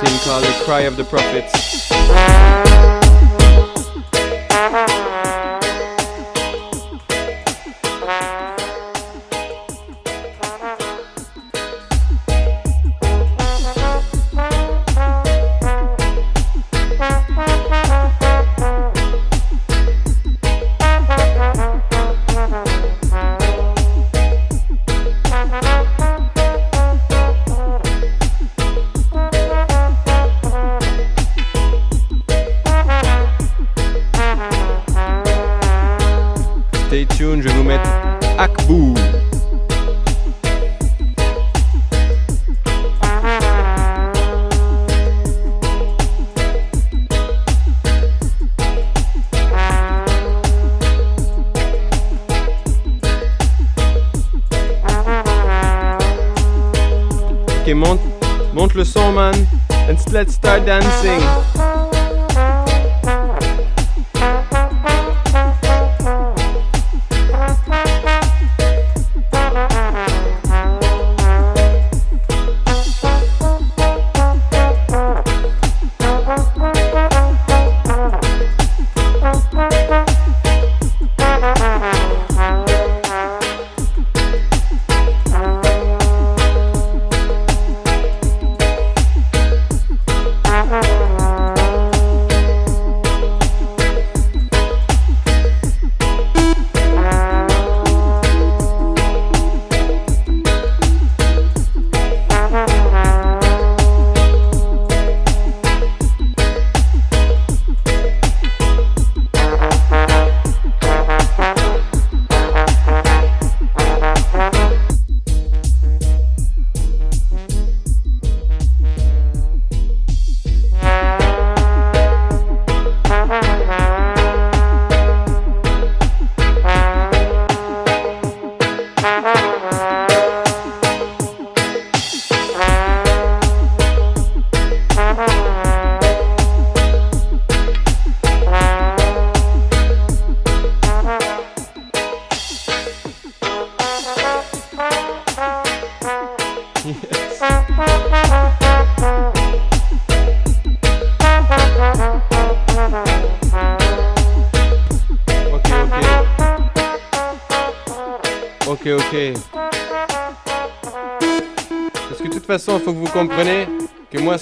[0.00, 2.69] Thing called the Cry of the Prophets.
[60.64, 61.19] dancing.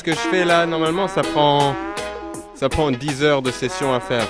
[0.08, 1.74] que je fais là, normalement, ça prend,
[2.54, 4.26] ça prend 10 heures de session à faire.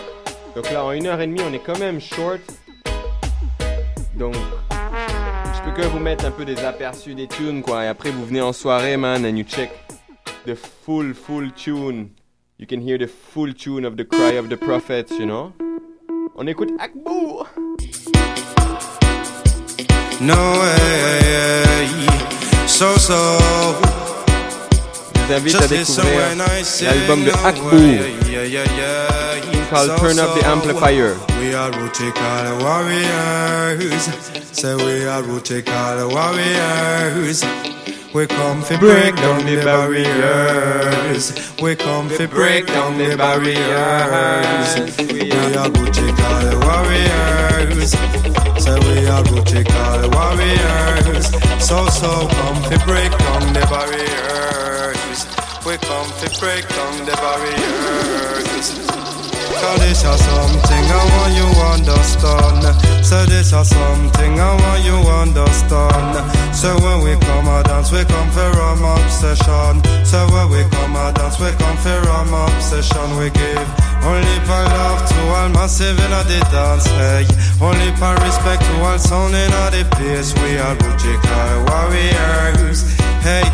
[0.56, 2.40] Donc là, en une heure et demie, on est quand même short.
[4.16, 4.34] Donc,
[4.72, 7.84] je peux que vous mettre un peu des aperçus des tunes, quoi.
[7.84, 9.70] Et après, vous venez en soirée, man, and you check
[10.46, 12.08] the full, full tune.
[12.58, 15.52] You can hear the full tune of the cry of the prophets, you know?
[16.34, 17.44] On écoute Akbou.
[20.20, 21.62] No way,
[22.66, 23.87] so so.
[25.28, 26.06] Vous invite à découvrir
[26.82, 27.68] l'album de Akbou.
[29.68, 31.18] called Turn Up the Amplifier.
[31.38, 34.08] We are Rutical warriors.
[34.52, 37.44] Say we are Rutical warriors.
[38.14, 41.34] We come to break down the barriers.
[41.60, 44.96] We come to break down the barriers.
[45.12, 47.90] We are Rutical warriors.
[48.64, 51.26] Say we are Rutical warriors.
[51.62, 54.67] So so come to break down the barriers.
[55.68, 58.72] We come to break down the barriers.
[59.52, 62.64] Cause this is something I want you understand.
[63.04, 66.56] So this is something I want you understand.
[66.56, 69.84] So when we come a dance, we come for rum obsession.
[70.08, 73.04] So when we come a dance, we come for rum obsession.
[73.20, 73.68] We give
[74.08, 76.88] only for love to all massive in the dance.
[76.96, 77.28] Hey,
[77.60, 80.32] only for respect to all sound in the place.
[80.32, 82.88] We are Rutical warriors.
[83.20, 83.44] Hey,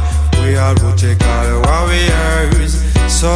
[0.45, 2.75] we are Rutical warriors.
[3.09, 3.33] So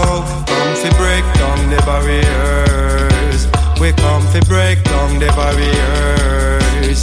[0.46, 3.46] come fi break down the barriers.
[3.80, 7.02] We come fi break down the barriers.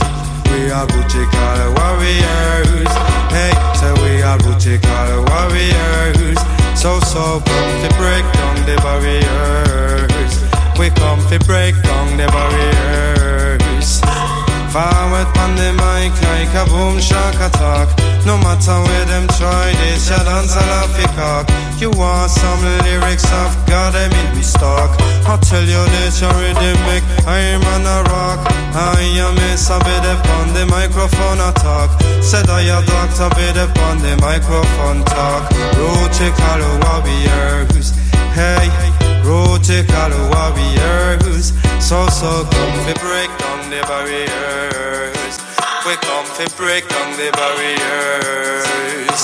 [0.51, 2.91] We are Rutical warriors.
[3.33, 6.39] Hey, say we are Rutical warriors.
[6.79, 10.33] So so come fi break down the barriers.
[10.79, 14.24] We come fi break down the barriers.
[14.75, 17.87] Forward on the mic like a boom shock attack.
[18.27, 23.55] No matter where them try this, ya dance a laugh You want some lyrics, I've
[23.71, 24.91] got them in me stock.
[25.31, 28.43] I tell you this, you rhythmic, I'm on a rock.
[28.75, 31.95] I am a bit upon the microphone attack.
[32.19, 35.55] Said I a doctor, bit upon the microphone talk.
[35.79, 37.95] Rutical warriors,
[38.35, 38.67] hey,
[39.23, 41.53] Rutical warriors.
[41.85, 45.35] So so come fi break down the barriers.
[45.85, 49.21] We come fi break down the barriers.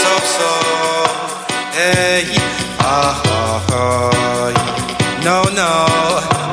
[0.00, 0.50] So so,
[1.74, 2.22] hey,
[2.78, 4.54] ah ah ah.
[5.26, 5.70] No no,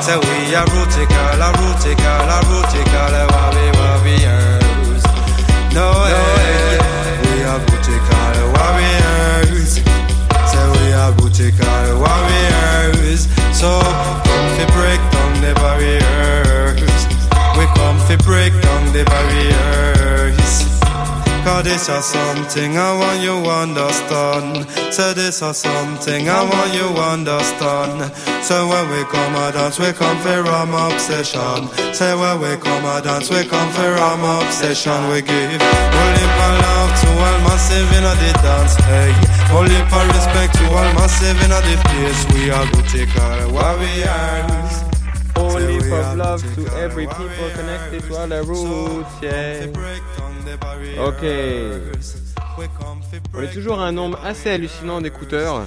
[0.02, 5.02] say we are Rutical, a Rutical, a Rutical warriors.
[5.70, 6.82] No hey,
[7.22, 9.78] we are Rutical warriors.
[10.50, 13.28] Say we are Rutical warriors.
[13.54, 13.70] So
[18.34, 20.52] break down the barriers.
[21.46, 24.66] Cause this is something I want you to understand.
[24.90, 27.98] So this is something I want you to understand.
[28.42, 31.68] So when we come a dance, we come for rum obsession.
[31.94, 34.98] Say when we come a dance, we come for rum obsession.
[35.10, 35.60] We give
[36.02, 38.74] only for love to all massive in the dance.
[38.90, 39.12] Hey,
[39.54, 42.20] only for respect to all massive in the place.
[42.32, 44.83] We are Rutical warriors.
[45.36, 49.66] Only for love to every people connected to all the roots, yeah.
[50.98, 51.24] Ok.
[53.34, 55.66] On est toujours à un nombre assez hallucinant d'écouteurs.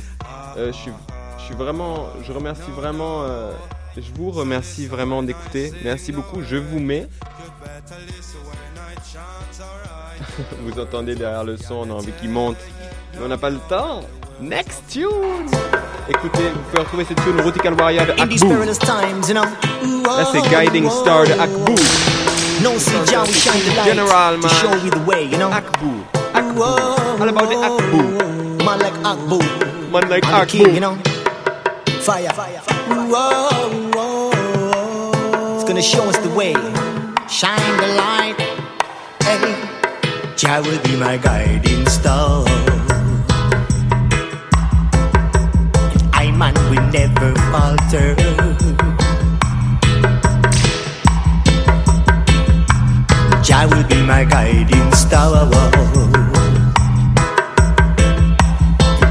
[0.57, 0.91] Euh, je suis,
[1.37, 3.51] je suis vraiment, je remercie vraiment, euh,
[3.95, 5.73] je vous remercie vraiment d'écouter.
[5.83, 6.41] Merci beaucoup.
[6.41, 7.07] Je vous mets.
[10.61, 12.57] vous entendez derrière le son, on a envie qu'il monte,
[13.13, 14.01] mais on n'a pas le temps.
[14.39, 15.49] Next tune.
[16.07, 18.53] Écoutez, vous pouvez retrouver cette tune Rutical Warrior de In these Akbou.
[18.53, 19.41] perilous times, you know.
[19.41, 21.41] Là, c'est oh, Guiding oh, Star de oh.
[21.41, 21.75] Akbou.
[22.61, 25.49] No, see, Jah, we shine the light General, to show we the way, you know.
[25.49, 26.03] Akbou.
[26.35, 27.19] Akbou.
[27.19, 28.63] All about the Akbou.
[28.63, 29.91] Man like Akbu.
[29.91, 30.95] Man like I'm the king, you know.
[32.01, 32.29] Fire.
[32.29, 35.55] Whoa, whoa.
[35.55, 36.53] It's gonna show us the way.
[37.27, 38.35] Shine the light.
[39.23, 42.45] Hey, Jah will be my guiding star.
[46.37, 48.13] Man will never falter.
[53.41, 55.49] Jah will be my guiding star.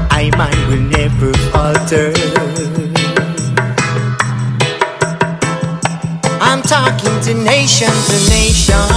[0.09, 2.13] I man will never falter.
[6.39, 8.87] I'm talking to nation to nation.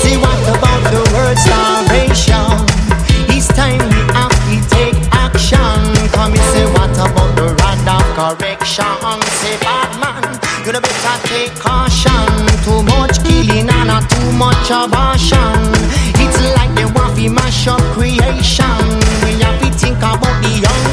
[0.00, 2.56] See what about the word starvation?
[3.28, 3.99] It's time
[6.20, 8.84] Come and say what about the rod of correction?
[9.40, 10.20] Say bad man,
[10.66, 12.28] you know better take caution.
[12.60, 15.56] Too much killing and not too much abortion.
[16.20, 18.84] It's like they want to mash up creation.
[19.24, 20.84] We have to think about the young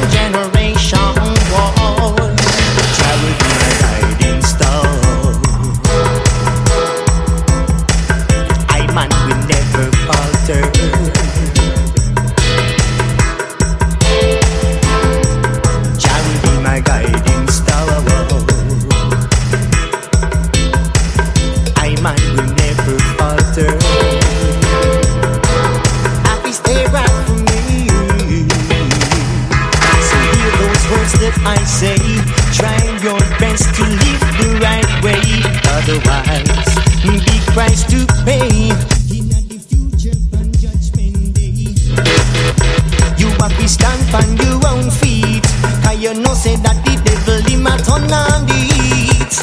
[45.98, 49.34] you know say that the devil in my turn on the heat.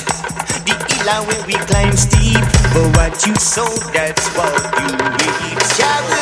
[0.63, 2.39] The hill where we climb steep,
[2.73, 6.14] but what you sow that's what you reap.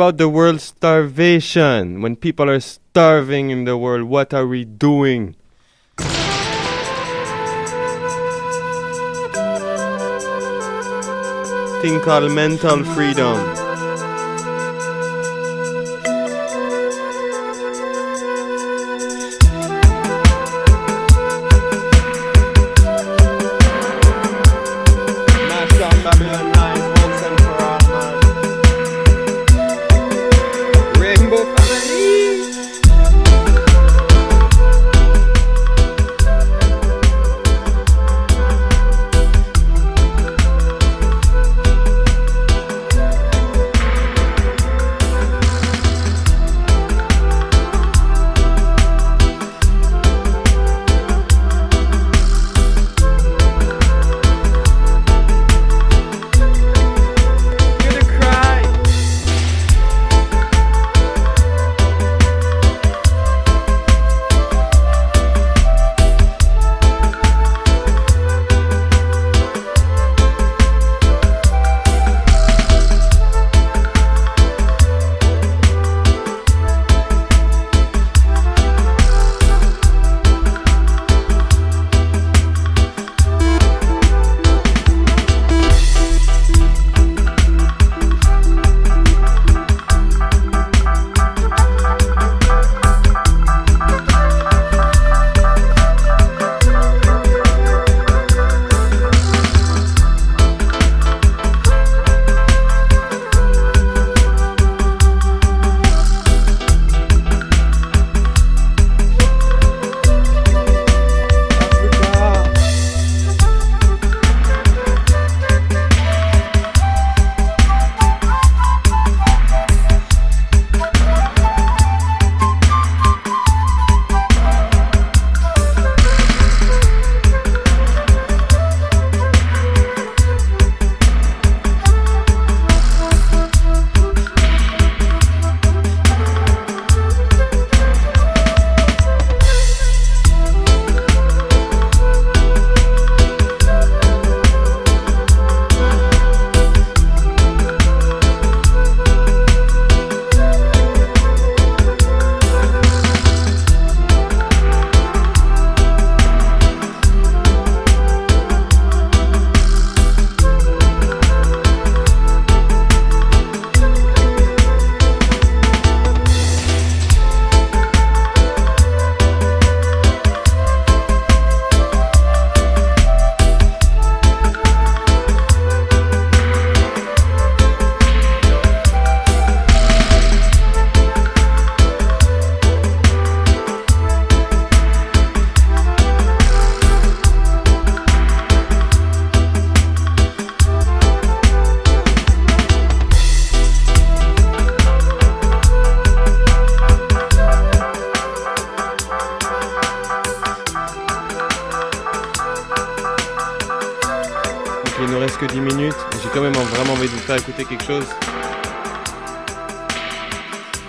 [0.00, 2.00] about the world starvation.
[2.00, 5.36] When people are starving in the world, what are we doing?
[11.82, 13.59] thing called mental freedom.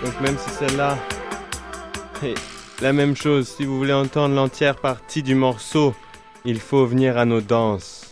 [0.03, 0.97] Donc même si celle-là
[2.23, 2.33] est
[2.81, 5.93] la même chose, si vous voulez entendre l'entière partie du morceau,
[6.45, 8.09] il faut venir à nos danses.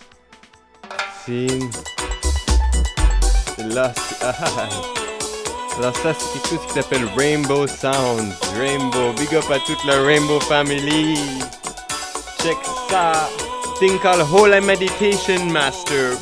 [3.57, 3.91] Là,
[4.21, 4.69] ah, ah, ah.
[5.79, 8.35] Alors ça, c'est quelque chose qui s'appelle Rainbow Sounds.
[8.57, 11.17] Rainbow, big up à toute la Rainbow Family.
[12.43, 12.57] Check
[12.89, 13.29] ça.
[13.79, 16.17] Thing called Holy Meditation Master.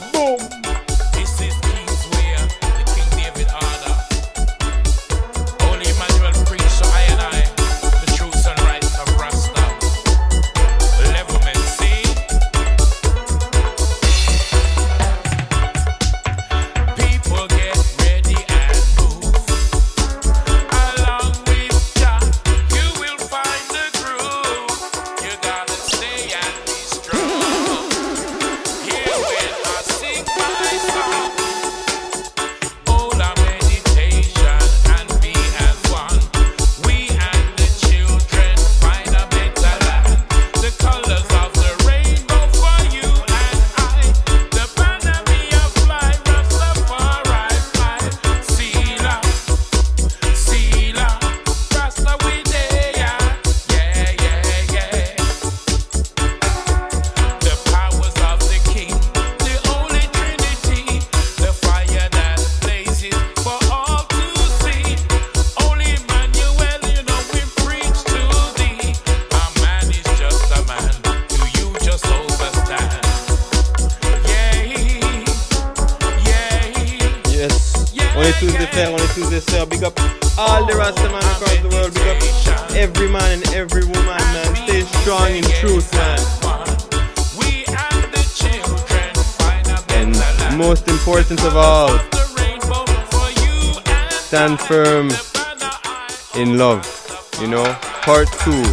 [98.27, 98.63] Part two.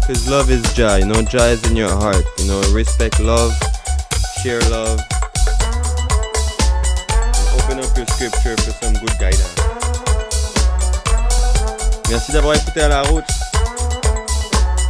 [0.00, 2.24] Because love is Jah, you know, Jah is in your heart.
[2.38, 3.52] You know, respect love,
[4.42, 5.00] share love.
[7.10, 9.54] And open up your scripture for some good guidance.
[12.08, 13.24] Merci d'avoir écouté à la Roots.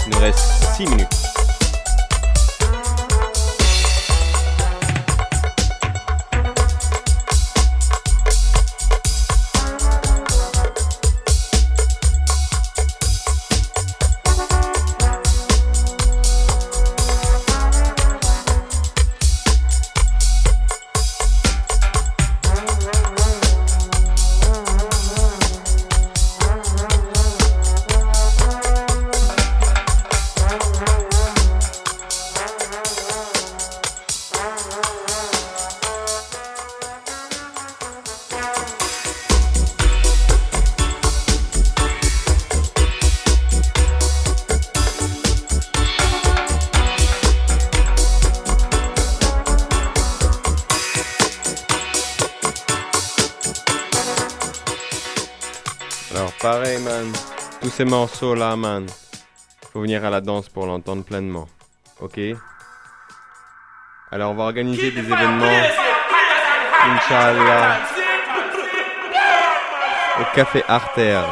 [0.06, 0.38] Il nous reste
[0.76, 1.25] 6 minutes.
[57.76, 58.86] Ces morceaux-là, man.
[59.70, 61.46] Faut venir à la danse pour l'entendre pleinement.
[62.00, 62.18] Ok?
[64.10, 65.62] Alors on va organiser des événements.
[66.86, 67.80] Inch'Allah.
[70.18, 71.26] Au Café Artère.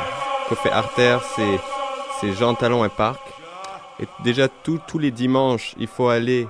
[0.50, 1.60] Café Artère, c'est,
[2.20, 3.22] c'est Jean Talon et Parc.
[3.98, 6.46] Et déjà, tous les dimanches, il faut aller,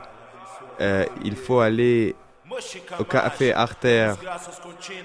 [0.81, 2.17] euh, il faut aller
[2.99, 4.17] au Café Artère.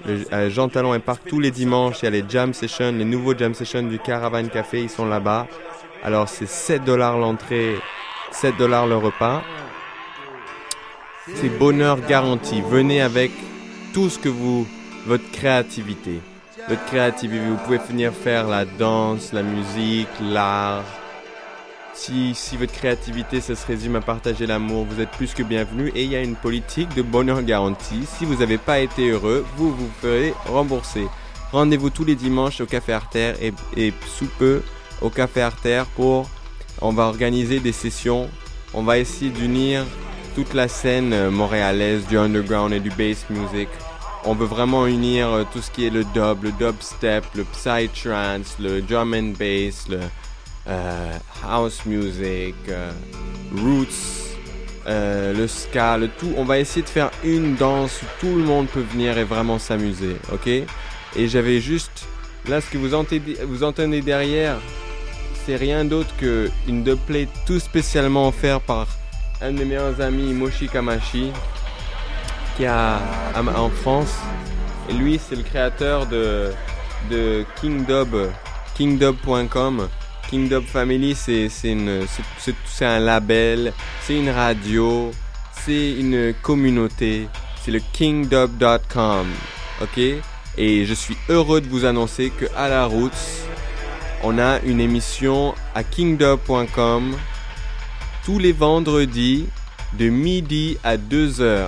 [0.06, 2.00] Le- euh, Jean Talon et Parc tous les dimanches.
[2.02, 4.82] Il y a les jam sessions, les nouveaux jam sessions du Caravan Café.
[4.82, 5.46] Ils sont là-bas.
[6.02, 7.76] Alors, c'est 7 dollars l'entrée,
[8.30, 9.42] 7 dollars le repas.
[11.34, 12.60] C'est bonheur garanti.
[12.62, 13.30] Venez avec
[13.94, 14.66] tout ce que vous,
[15.06, 16.20] votre créativité.
[16.68, 20.84] Votre créativité, vous pouvez venir faire la danse, la musique, l'art.
[21.92, 25.92] Si, si votre créativité, ça se résume à partager l'amour, vous êtes plus que bienvenu.
[25.94, 28.06] Et il y a une politique de bonheur garanti.
[28.06, 31.06] Si vous n'avez pas été heureux, vous vous ferez rembourser.
[31.52, 34.62] Rendez-vous tous les dimanches au Café Artère et, et sous peu
[35.00, 36.28] au Café Artère pour...
[36.82, 38.30] On va organiser des sessions.
[38.72, 39.84] On va essayer d'unir
[40.34, 43.68] toute la scène euh, montréalaise du underground et du bass music.
[44.24, 48.56] On veut vraiment unir euh, tout ce qui est le dub, le dubstep, le psytrance,
[48.58, 49.98] le drum and bass, le
[51.44, 52.90] house music, euh,
[53.56, 54.36] roots,
[54.86, 56.32] euh, le ska, le tout.
[56.36, 59.58] On va essayer de faire une danse où tout le monde peut venir et vraiment
[59.58, 60.46] s'amuser, ok?
[60.46, 62.06] Et j'avais juste
[62.48, 64.56] Là, ce que vous entendez, vous entendez derrière,
[65.44, 68.86] c'est rien d'autre qu'une dubplate tout spécialement offerte par
[69.42, 71.32] un de mes meilleurs amis, Moshi Kamashi,
[72.56, 72.98] qui à-
[73.36, 74.14] en France.
[74.88, 76.50] Et lui, c'est le créateur de,
[77.10, 78.16] de Kingdub,
[78.74, 79.88] kingdub.com.
[80.30, 81.48] Kingdub Family, c'est
[82.82, 85.10] un label, c'est une radio,
[85.64, 87.26] c'est une communauté.
[87.62, 89.26] C'est le kingdub.com.
[89.82, 89.98] Ok?
[90.56, 93.10] Et je suis heureux de vous annoncer que à la Roots,
[94.22, 97.16] on a une émission à kingdub.com
[98.24, 99.46] tous les vendredis
[99.94, 101.66] de midi à 2h,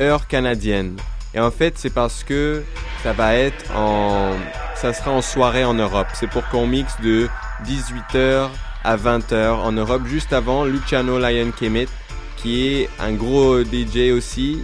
[0.00, 0.96] heure canadienne.
[1.32, 2.64] Et en fait, c'est parce que
[3.04, 4.32] ça va être en.
[4.74, 6.08] Ça sera en soirée en Europe.
[6.14, 7.28] C'est pour qu'on mixe de
[7.64, 8.48] 18h
[8.84, 11.88] à 20h en Europe, juste avant Luciano Lion Kemet,
[12.36, 14.62] qui est un gros DJ aussi,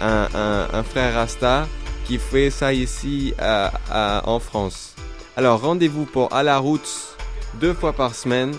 [0.00, 1.66] un, un- un frère Rasta,
[2.04, 4.94] qui fait ça ici à- à- en France.
[5.36, 7.16] Alors rendez-vous pour À la Roots
[7.54, 8.52] deux fois par semaine,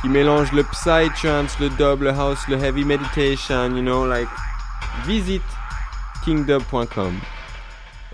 [0.00, 4.28] qui mélange le psytrance, le dub, le house, le heavy meditation, you know, like,
[5.06, 5.42] visite
[6.24, 7.14] kingdub.com.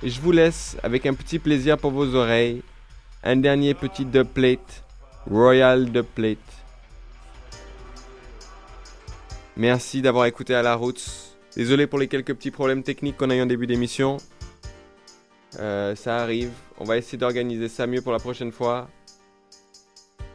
[0.03, 2.63] Je vous laisse avec un petit plaisir pour vos oreilles.
[3.23, 4.85] Un dernier petit dubplate,
[5.31, 6.39] Royal Dubplate.
[9.57, 11.03] Merci d'avoir écouté à la route.
[11.57, 14.19] Désolé pour les quelques petits problèmes techniques qu'on a eu en début d'émission.
[15.59, 16.51] Euh, ça arrive.
[16.79, 18.89] On va essayer d'organiser ça mieux pour la prochaine fois.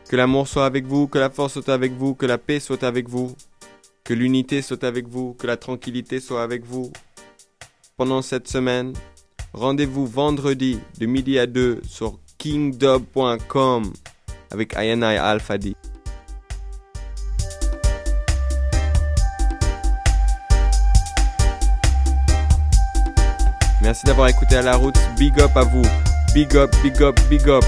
[0.10, 2.84] Que l'amour soit avec vous, que la force soit avec vous, que la paix soit
[2.84, 3.36] avec vous,
[4.04, 6.92] que l'unité soit avec vous, que la tranquillité soit avec vous.
[7.96, 8.94] Pendant cette semaine,
[9.54, 13.94] rendez-vous vendredi de midi à 2 sur kingdub.com
[14.52, 15.78] avec Ayana et
[23.90, 25.00] Merci d'avoir écouté à la route.
[25.18, 25.82] Big up à vous.
[26.36, 27.66] Big up, big up, big up.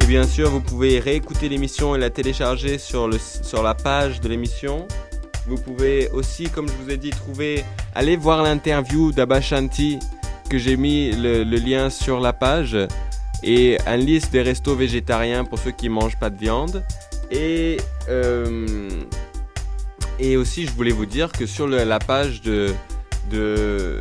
[0.00, 4.22] Et bien sûr, vous pouvez réécouter l'émission et la télécharger sur, le, sur la page
[4.22, 4.88] de l'émission.
[5.46, 9.98] Vous pouvez aussi, comme je vous ai dit, trouver, aller voir l'interview d'Abashanti
[10.48, 12.78] que j'ai mis le, le lien sur la page
[13.42, 16.82] et une liste des restos végétariens pour ceux qui mangent pas de viande.
[17.30, 17.78] Et,
[18.08, 18.88] euh,
[20.18, 22.72] et aussi, je voulais vous dire que sur la page de,
[23.30, 23.98] de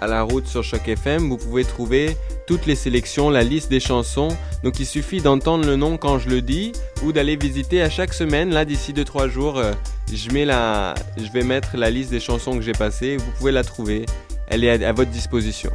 [0.00, 2.16] À la route sur Choc FM, vous pouvez trouver
[2.46, 4.28] toutes les sélections, la liste des chansons.
[4.62, 6.72] Donc il suffit d'entendre le nom quand je le dis
[7.02, 8.52] ou d'aller visiter à chaque semaine.
[8.52, 9.72] Là, d'ici 2-3 jours, euh,
[10.12, 13.16] je, mets la, je vais mettre la liste des chansons que j'ai passées.
[13.16, 14.06] Vous pouvez la trouver.
[14.48, 15.70] Elle est à, votre disposition.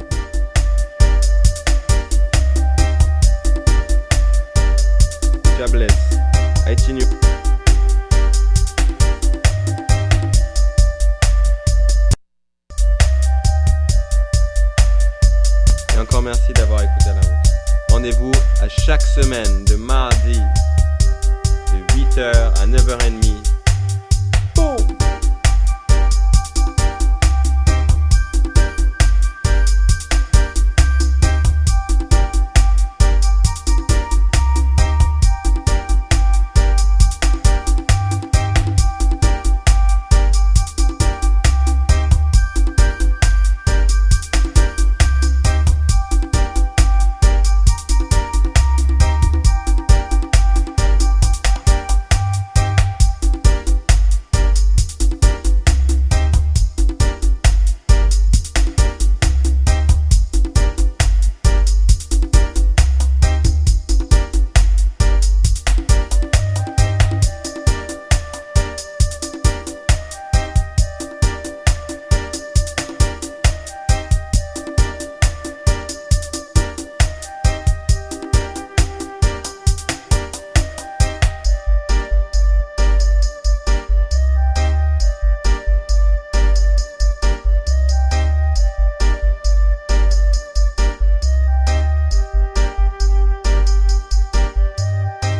[6.70, 6.76] Et
[15.98, 17.24] encore merci d'avoir écouté la route.
[17.90, 18.30] Rendez-vous
[18.62, 20.40] à chaque semaine de mardi
[21.72, 23.39] de 8h à 9h30